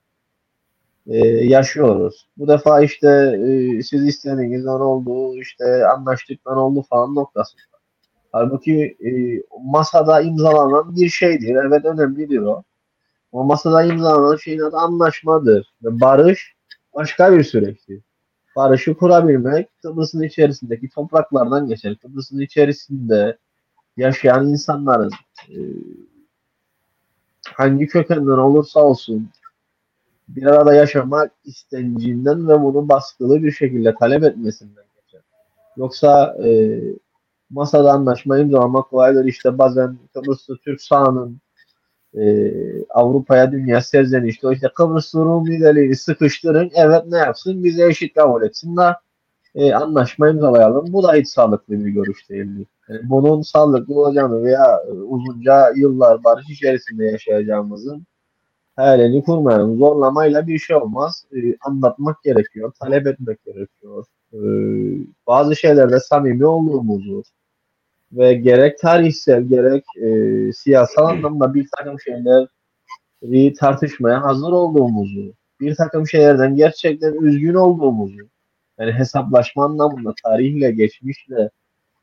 [1.09, 2.29] e, yaşıyoruz.
[2.37, 3.09] Bu defa işte
[3.47, 7.63] e, siz istediğinizden oldu, işte anlaştıktan oldu falan noktasında.
[8.33, 9.11] Halbuki e,
[9.65, 11.57] masada imzalanan bir şeydir.
[11.67, 12.63] Evet önemlidir o.
[13.33, 15.75] O masada imzalanan şeyin adı anlaşmadır.
[15.85, 16.55] Ve barış
[16.95, 18.03] başka bir süreçtir.
[18.57, 21.97] Barışı kurabilmek Kıbrıs'ın içerisindeki topraklardan geçer.
[21.97, 23.39] Kıbrıs'ın içerisinde
[23.97, 25.11] yaşayan insanların
[25.49, 25.57] e,
[27.55, 29.31] hangi kökenden olursa olsun
[30.29, 35.21] bir arada yaşamak istencinden ve bunu baskılı bir şekilde talep etmesinden geçer.
[35.77, 36.81] Yoksa e,
[37.51, 39.25] masada anlaşma imzalamak kolaydır.
[39.25, 41.41] İşte bazen Kıbrıslı Türk sahanın
[42.15, 42.53] e,
[42.89, 46.71] Avrupa'ya dünya serzenişte işte Kıbrıs Rum liderliğini sıkıştırın.
[46.75, 47.65] Evet ne yapsın?
[47.65, 48.95] Bize eşit kabul etsinler.
[49.55, 50.93] E, anlaşma imzalayalım.
[50.93, 52.67] Bu da hiç sağlıklı bir görüş değil.
[52.89, 58.07] Yani bunun sağlıklı olacağını veya uzunca yıllar barış içerisinde yaşayacağımızın
[58.79, 59.79] hayalini kurmayalım.
[59.79, 61.25] Zorlamayla bir şey olmaz.
[61.37, 64.05] E, anlatmak gerekiyor, talep etmek gerekiyor.
[64.33, 64.39] E,
[65.27, 67.23] bazı şeylerde samimi olduğumuzu
[68.13, 76.09] ve gerek tarihsel gerek e, siyasal anlamda bir takım şeyleri tartışmaya hazır olduğumuzu, bir takım
[76.09, 78.29] şeylerden gerçekten üzgün olduğumuzu,
[78.79, 81.51] yani hesaplaşma anlamında tarihle, geçmişle,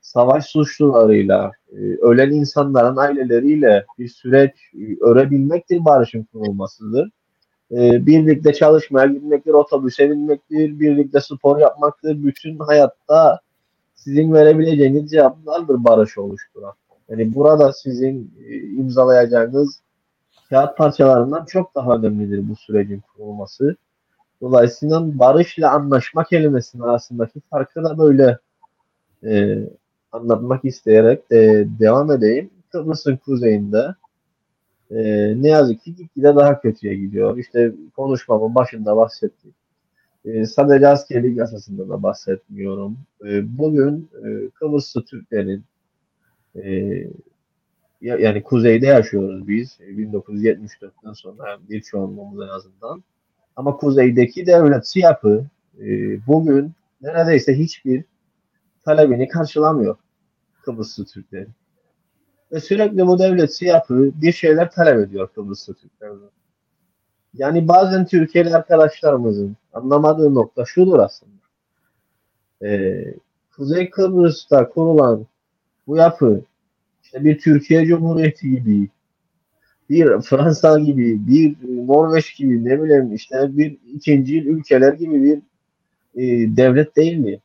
[0.05, 7.09] savaş suçlularıyla, e, ölen insanların aileleriyle bir süreç e, örebilmektir barışın kurulmasıdır.
[7.71, 12.23] E, birlikte çalışmaya gitmektir, otobüse binmektir, birlikte spor yapmaktır.
[12.23, 13.39] Bütün hayatta
[13.95, 16.73] sizin verebileceğiniz cevaplardır barış oluşturan.
[17.09, 18.33] Yani burada sizin
[18.77, 19.79] imzalayacağınız
[20.49, 23.75] kağıt parçalarından çok daha önemlidir bu sürecin kurulması.
[24.41, 28.37] Dolayısıyla barış ile anlaşma kelimesinin arasındaki farkı da böyle
[29.23, 29.59] e,
[30.15, 32.49] anlatmak isteyerek de devam edeyim.
[32.71, 33.95] Kıbrıs'ın kuzeyinde
[34.91, 34.97] e,
[35.41, 37.37] ne yazık ki gitgide daha kötüye gidiyor.
[37.37, 39.53] İşte konuşmamın başında bahsettim.
[40.25, 42.97] E, sadece askerlik yasasında da bahsetmiyorum.
[43.25, 45.63] E, bugün e, Kıbrıslı Türklerin
[46.55, 46.93] e,
[48.01, 53.03] yani kuzeyde yaşıyoruz biz 1974'ten sonra yani bir çoğunluğumuz en azından.
[53.55, 55.45] Ama kuzeydeki devlet yapı
[55.79, 55.87] e,
[56.27, 58.03] bugün neredeyse hiçbir
[58.85, 59.97] talebini karşılamıyor
[60.65, 61.47] Kıbrıslı Türkleri.
[62.51, 66.29] Ve sürekli bu devlet yapı bir şeyler talep ediyor Kıbrıslı Türklerden.
[67.33, 71.31] Yani bazen Türkiye'li arkadaşlarımızın anlamadığı nokta şudur aslında.
[72.63, 73.13] Ee,
[73.55, 75.25] Kuzey Kıbrıs'ta kurulan
[75.87, 76.41] bu yapı
[77.03, 78.89] işte bir Türkiye Cumhuriyeti gibi,
[79.89, 81.55] bir Fransa gibi, bir
[81.87, 85.37] Norveç gibi ne bileyim işte bir ikinci ülkeler gibi bir
[86.15, 87.39] e, devlet değil mi?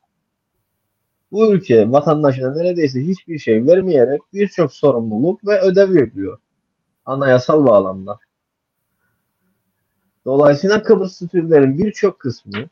[1.33, 6.39] Bu ülke vatandaşına neredeyse hiçbir şey vermeyerek birçok sorumluluk ve ödev yapıyor.
[7.07, 8.19] Anayasal bağlamda.
[10.25, 12.69] Dolayısıyla Kıbrıs Türklerin birçok kısmı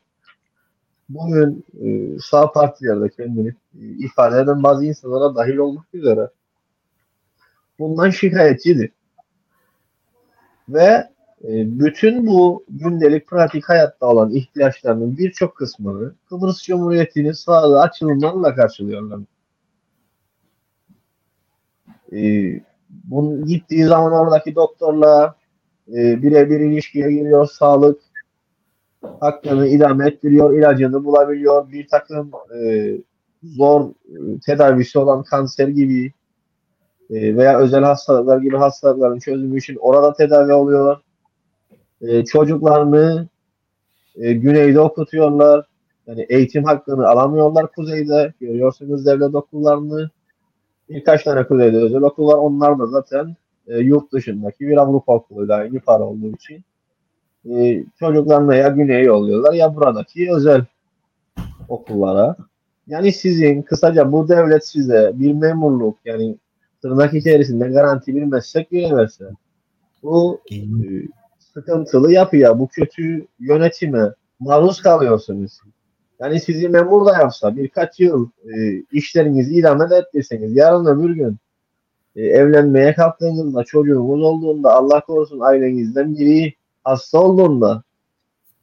[1.09, 6.29] bugün e, sağ partilerde kendini e, ifade eden bazı insanlara dahil olmak üzere
[7.79, 8.91] bundan şikayetçidir.
[10.69, 11.09] Ve
[11.43, 19.19] bütün bu gündelik pratik hayatta olan ihtiyaçlarının birçok kısmını Kıbrıs Cumhuriyeti'nin sağlığı açılımlarla karşılıyorlar.
[22.11, 22.19] E,
[22.89, 25.35] bunun gittiği zaman oradaki doktorla
[25.87, 28.01] e, birebir ilişkiye giriyor, sağlık
[29.19, 32.31] hakkını idame ettiriyor, ilacını bulabiliyor, bir takım
[32.61, 32.91] e,
[33.43, 36.13] zor e, tedavisi olan kanser gibi
[37.09, 41.01] e, veya özel hastalıklar gibi hastalıkların çözümü için orada tedavi oluyorlar.
[42.01, 43.27] E, çocuklarını
[44.15, 45.65] e, güneyde okutuyorlar.
[46.07, 48.33] Yani eğitim hakkını alamıyorlar kuzeyde.
[48.41, 50.09] Görüyorsunuz devlet okullarını.
[50.89, 52.37] Birkaç tane kuzeyde özel okul var.
[52.37, 53.35] Onlar da zaten
[53.67, 56.63] e, yurt dışındaki bir Avrupa okuluyla aynı para olduğu için
[57.49, 60.65] e, çocuklarını ya güneye yolluyorlar ya buradaki özel
[61.69, 62.35] okullara.
[62.87, 66.35] Yani sizin kısaca bu devlet size bir memurluk yani
[66.81, 69.25] tırnak içerisinde garanti bir meslek veremezse
[70.03, 70.55] bu e,
[71.53, 75.59] sıkıntılı yapıya, bu kötü yönetime maruz kalıyorsunuz.
[76.19, 81.37] Yani sizi memur da yapsa birkaç yıl e, işlerinizi idame ettirseniz yarın öbür gün
[82.15, 87.83] e, evlenmeye kalktığınızda çocuğunuz olduğunda Allah korusun ailenizden biri hasta olduğunda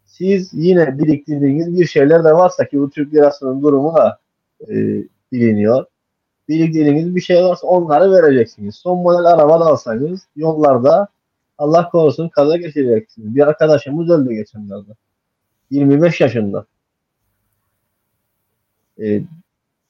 [0.07, 4.19] siz yine biriktirdiğiniz bir şeyler de varsa ki bu Türk lirasının durumu da
[4.69, 4.75] e,
[5.33, 5.85] biliniyor.
[6.49, 8.75] Biriktirdiğiniz bir şey varsa onları vereceksiniz.
[8.77, 11.09] Son model araba da alsanız yollarda
[11.59, 13.35] Allah korusun kaza geçireceksiniz.
[13.35, 14.93] Bir arkadaşımız öldü geçenlerde.
[15.71, 16.67] 25 yaşında.
[19.01, 19.23] E,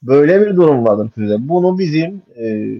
[0.01, 1.35] böyle bir durum vardır size.
[1.39, 2.77] Bunu bizim e,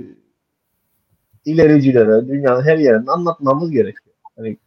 [1.45, 4.15] ilericilere, dünyanın her yerinde anlatmamız gerekiyor.
[4.35, 4.57] Hani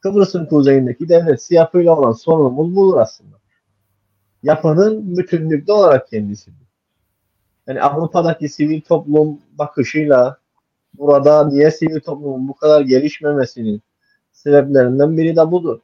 [0.00, 3.36] Kıbrıs'ın kuzeyindeki devlet siyafıyla olan sorunumuz budur aslında.
[4.42, 6.66] Yapının bütünlükte olarak kendisidir.
[7.66, 10.38] Yani Avrupa'daki sivil toplum bakışıyla
[10.98, 13.82] burada niye sivil toplumun bu kadar gelişmemesinin
[14.32, 15.80] sebeplerinden biri de budur.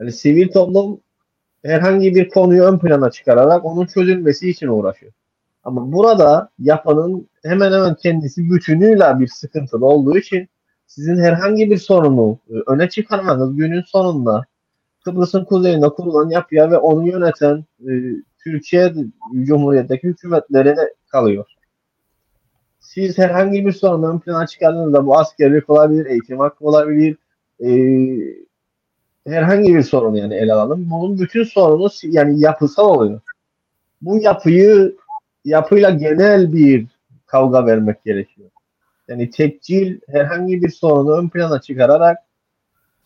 [0.00, 1.00] Yani sivil toplum
[1.64, 5.12] herhangi bir konuyu ön plana çıkararak onun çözülmesi için uğraşıyor.
[5.64, 10.48] Ama burada yapanın hemen hemen kendisi bütünüyle bir sıkıntılı olduğu için
[10.86, 14.44] sizin herhangi bir sorunu e, öne çıkarmanız günün sonunda
[15.04, 17.92] Kıbrıs'ın kuzeyinde kurulan yapıya ve onu yöneten e,
[18.44, 18.94] Türkiye
[19.42, 20.76] Cumhuriyet'teki hükümetlere
[21.08, 21.53] kalıyor.
[22.94, 27.16] Siz herhangi bir sorunu ön plana çıkardığınızda bu askerlik olabilir, eğitim hakkı olabilir,
[27.60, 27.68] e,
[29.26, 30.90] herhangi bir sorun yani ele alalım.
[30.90, 33.20] Bunun bütün sorunu yani yapısal oluyor.
[34.02, 34.96] Bu yapıyı
[35.44, 36.86] yapıyla genel bir
[37.26, 38.50] kavga vermek gerekiyor.
[39.08, 42.18] Yani tekcil herhangi bir sorunu ön plana çıkararak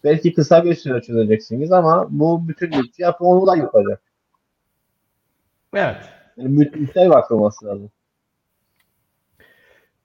[0.05, 4.03] belki kısa bir süre çözeceksiniz ama bu bütünlükçü yapı onu da yapacak.
[5.75, 5.97] Evet.
[6.37, 7.91] Yani bütünsel bakılması lazım.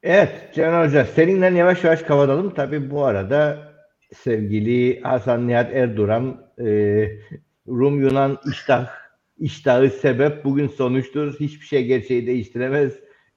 [0.03, 2.53] Evet Can Hoca seninle yavaş yavaş kapatalım.
[2.53, 3.57] Tabi bu arada
[4.13, 6.65] sevgili Hasan Nihat Erduran e,
[7.67, 8.87] Rum Yunan iştah
[9.39, 11.39] iştahı sebep bugün sonuçtur.
[11.39, 12.93] Hiçbir şey gerçeği değiştiremez.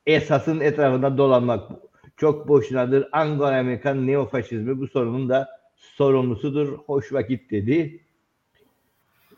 [0.06, 1.70] Esasın etrafında dolanmak
[2.16, 3.08] çok boşunadır.
[3.12, 6.78] Anglo-Amerikan neofaşizmi bu sorunun da sorumlusudur.
[6.78, 8.00] Hoş vakit dedi.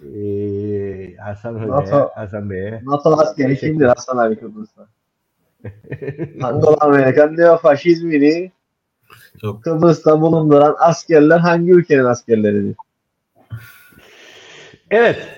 [0.02, 2.80] Ee, Hasan Hoca'ya, Hasan Bey'e.
[2.84, 4.88] NATO askeri kimdir Hasan abi Kıbrıs'ta?
[6.42, 8.52] Anglo-Amerikan neofaşizmini
[9.40, 9.64] çok.
[9.64, 12.76] Kıbrıs'ta bulunduran askerler hangi ülkenin askerleridir?
[14.90, 15.28] Evet.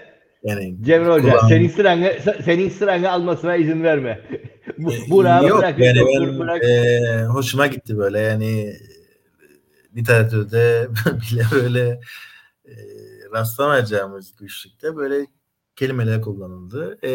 [0.43, 1.49] Yani Cemre Hoca kulağım.
[1.49, 4.21] senin sıranı senin sıranı almasına izin verme.
[4.79, 6.65] Bu, Burak'ı Yok bırak, yani ben, bırak.
[6.65, 8.77] E, hoşuma gitti böyle yani
[9.97, 12.01] literatürde bile böyle
[12.65, 12.73] e,
[13.33, 15.27] rastlamayacağımız güçlükte böyle
[15.77, 16.99] kelimeler kullanıldı.
[17.03, 17.11] E,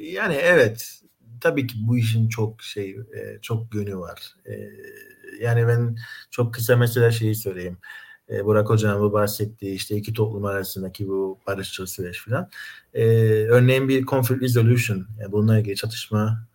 [0.00, 1.01] yani evet
[1.42, 4.34] tabii ki bu işin çok şey e, çok yönü var.
[4.46, 4.52] E,
[5.40, 5.96] yani ben
[6.30, 7.78] çok kısa mesela şeyi söyleyeyim.
[8.30, 12.50] E, Burak Hocam bu bahsettiği işte iki toplum arasındaki bu barışçıl süreç falan.
[12.94, 16.48] Örneğin bir conflict resolution yani bununla ilgili çatışma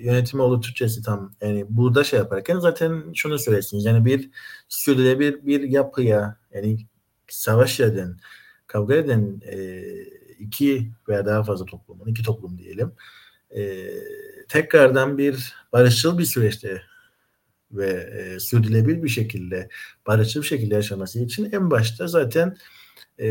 [0.00, 4.30] yönetimi olur Türkçesi tam yani burada şey yaparken zaten şunu söylesiniz yani bir
[4.68, 6.86] sürdürülebilir bir yapıya yani
[7.28, 8.16] savaş eden
[8.66, 9.82] kavga eden e,
[10.40, 12.92] iki veya daha fazla toplumun iki toplum diyelim.
[13.56, 13.90] E,
[14.48, 16.82] tekrardan bir barışçıl bir süreçte
[17.72, 19.68] ve e, sürdürülebilir bir şekilde
[20.06, 22.56] barışçıl bir şekilde yaşaması için en başta zaten
[23.18, 23.28] e,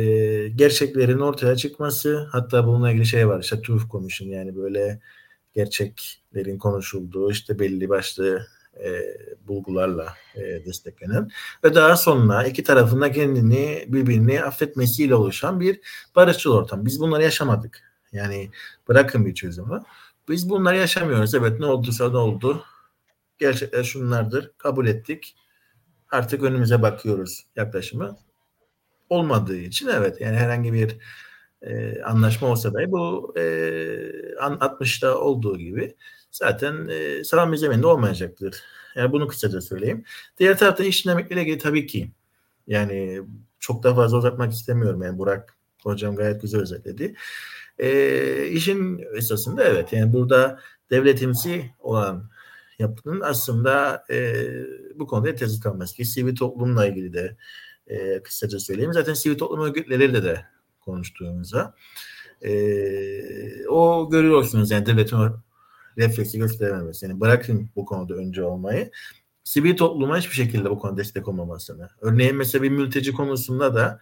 [0.55, 4.99] gerçeklerin ortaya çıkması hatta bununla ilgili şey var işte Truth Commission yani böyle
[5.53, 8.47] gerçeklerin konuşulduğu işte belli başlı
[8.83, 9.17] e,
[9.47, 11.29] bulgularla e, desteklenen
[11.63, 15.79] ve daha sonra iki tarafında kendini birbirini affetmesiyle oluşan bir
[16.15, 16.85] barışçıl ortam.
[16.85, 17.81] Biz bunları yaşamadık.
[18.11, 18.51] Yani
[18.87, 19.83] bırakın bir çözümü.
[20.29, 21.35] Biz bunları yaşamıyoruz.
[21.35, 22.63] Evet ne olduysa ne oldu.
[23.37, 24.51] Gerçekler şunlardır.
[24.57, 25.35] Kabul ettik.
[26.11, 28.17] Artık önümüze bakıyoruz yaklaşımı.
[29.09, 30.97] Olmadığı için evet yani herhangi bir
[31.61, 33.41] e, anlaşma olsa da bu e,
[34.39, 35.95] 60'ta olduğu gibi
[36.31, 38.63] zaten e, salam zemininde olmayacaktır.
[38.95, 40.03] Yani bunu kısaca söyleyeyim.
[40.37, 42.11] Diğer taraftan iş dinamikleriyle ilgili tabii ki
[42.67, 43.21] yani
[43.59, 45.01] çok daha fazla uzatmak istemiyorum.
[45.03, 47.15] Yani Burak hocam gayet güzel özetledi.
[47.79, 50.59] E, işin esasında evet yani burada
[50.91, 52.29] devletimsi olan
[52.79, 54.45] yapının aslında e,
[54.95, 57.37] bu konuda tezi kalması ki sivil toplumla ilgili de
[57.87, 58.93] e, kısaca söyleyeyim.
[58.93, 60.45] Zaten sivil toplum örgütleriyle de
[60.81, 61.75] konuştuğumuzda
[62.41, 65.17] e, o görüyorsunuz yani devletin
[65.99, 67.05] refleksi gösterememesi.
[67.05, 68.91] Yani bırakın bu konuda önce olmayı.
[69.43, 71.89] Sivil topluma hiçbir şekilde bu konuda destek olmamasını.
[72.01, 73.99] Örneğin mesela bir mülteci konusunda da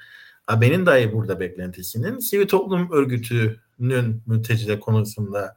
[0.48, 5.56] AB'nin dahi burada beklentisinin sivil toplum örgütünün mülteciler konusunda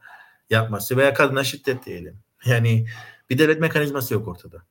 [0.51, 2.19] yapması veya kadına şiddet diyelim.
[2.47, 2.87] Yani
[3.31, 4.63] bir devlet mekanizması yok ortada.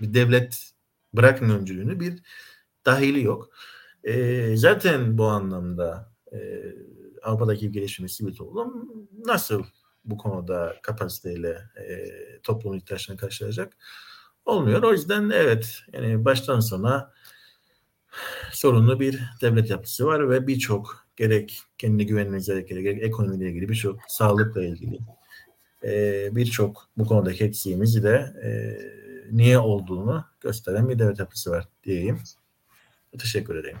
[0.00, 0.72] Bir devlet
[1.14, 2.22] bırakın öncülüğünü bir
[2.86, 3.50] dahili yok.
[4.04, 6.38] E, zaten bu anlamda e,
[7.22, 8.88] Avrupa'daki gelişme sivil toplum
[9.24, 9.64] nasıl
[10.04, 12.06] bu konuda kapasiteyle e,
[12.42, 13.76] toplumun ihtiyaçlarını karşılayacak
[14.44, 14.82] olmuyor.
[14.82, 17.12] O yüzden evet yani baştan sona
[18.52, 24.00] sorunlu bir devlet yapısı var ve birçok gerek kendi güvenliğinize gerek, gerek ekonomiyle ilgili birçok
[24.08, 24.98] sağlıkla ilgili
[25.84, 28.50] e, birçok bu konudaki eksiğimizi de e,
[29.36, 32.18] niye olduğunu gösteren bir devlet yapısı var diyeyim.
[33.18, 33.78] Teşekkür ederim.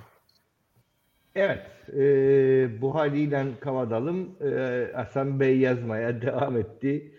[1.34, 1.60] Evet,
[1.92, 4.36] e, bu haliyle kavadalım.
[4.40, 7.12] E, Hasan Bey yazmaya devam etti.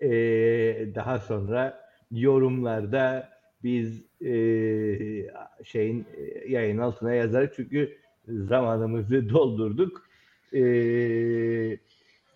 [0.00, 0.10] E,
[0.94, 3.28] daha sonra yorumlarda
[3.62, 4.32] biz e,
[5.64, 7.96] şeyin e, yayın altına yazarız çünkü
[8.28, 10.08] zamanımızı doldurduk.
[10.54, 10.62] E,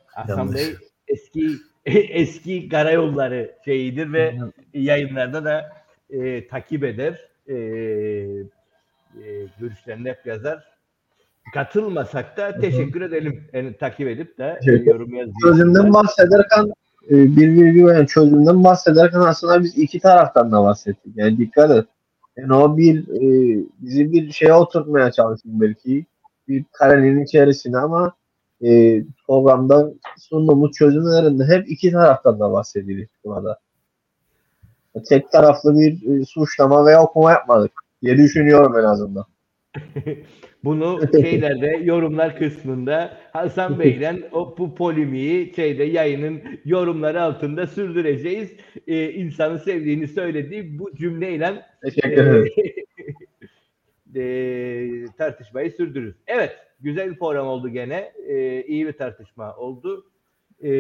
[0.06, 0.56] Hasan Yanlış.
[0.56, 0.74] Bey
[1.08, 1.50] eski
[2.10, 4.34] eski karayolları şeyidir ve
[4.74, 5.72] yayınlarda da
[6.10, 7.28] e, takip eder.
[7.48, 10.73] E, e, görüşlerini hep yazar
[11.54, 13.44] katılmasak da teşekkür edelim.
[13.52, 14.86] Yani takip edip de evet.
[14.86, 15.34] yorum yazıyor.
[15.42, 16.72] Çözümden bahsederken
[17.10, 21.12] e, bir virgül yani çözümden bahsederken aslında biz iki taraftan da bahsettik.
[21.16, 21.84] Yani dikkat et.
[22.36, 26.06] Yani o bir e, bizi bir şeye oturtmaya çalıştık belki.
[26.48, 28.12] Bir karenin içerisine ama
[28.64, 33.58] e, programda sunduğumuz çözümlerinde hep iki taraftan da bahsedilir burada.
[35.08, 39.24] Tek taraflı bir e, suçlama veya okuma yapmadık diye düşünüyorum en azından.
[40.64, 48.52] Bunu şeylerde yorumlar kısmında Hasan Bey'den o bu polimiği şeyde yayının yorumları altında sürdüreceğiz.
[48.86, 51.62] Ee, insanın sevdiğini söylediği bu cümleyle
[52.02, 52.14] e,
[54.20, 56.14] e, tartışmayı sürdürürüz.
[56.26, 58.12] Evet, güzel bir program oldu gene.
[58.28, 60.06] E, iyi bir tartışma oldu.
[60.62, 60.70] E,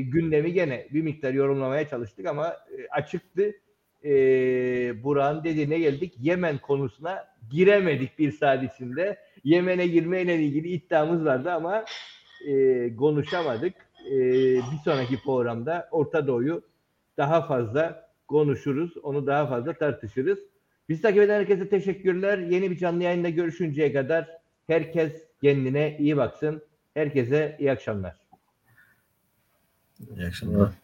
[0.00, 3.52] gündemi gene bir miktar yorumlamaya çalıştık ama e, açıktı.
[4.04, 4.12] E,
[5.04, 6.14] Burak'ın dediğine geldik.
[6.20, 9.18] Yemen konusuna giremedik bir saat içinde.
[9.44, 11.84] Yemen'e girmeyle ilgili iddiamız vardı ama
[12.48, 13.74] e, konuşamadık.
[14.10, 14.14] E,
[14.56, 16.62] bir sonraki programda Orta Doğu'yu
[17.16, 18.96] daha fazla konuşuruz.
[18.96, 20.38] Onu daha fazla tartışırız.
[20.88, 22.38] Biz takip eden herkese teşekkürler.
[22.38, 24.28] Yeni bir canlı yayında görüşünceye kadar
[24.66, 26.62] herkes kendine iyi baksın.
[26.94, 28.16] Herkese iyi akşamlar.
[30.16, 30.81] İyi akşamlar.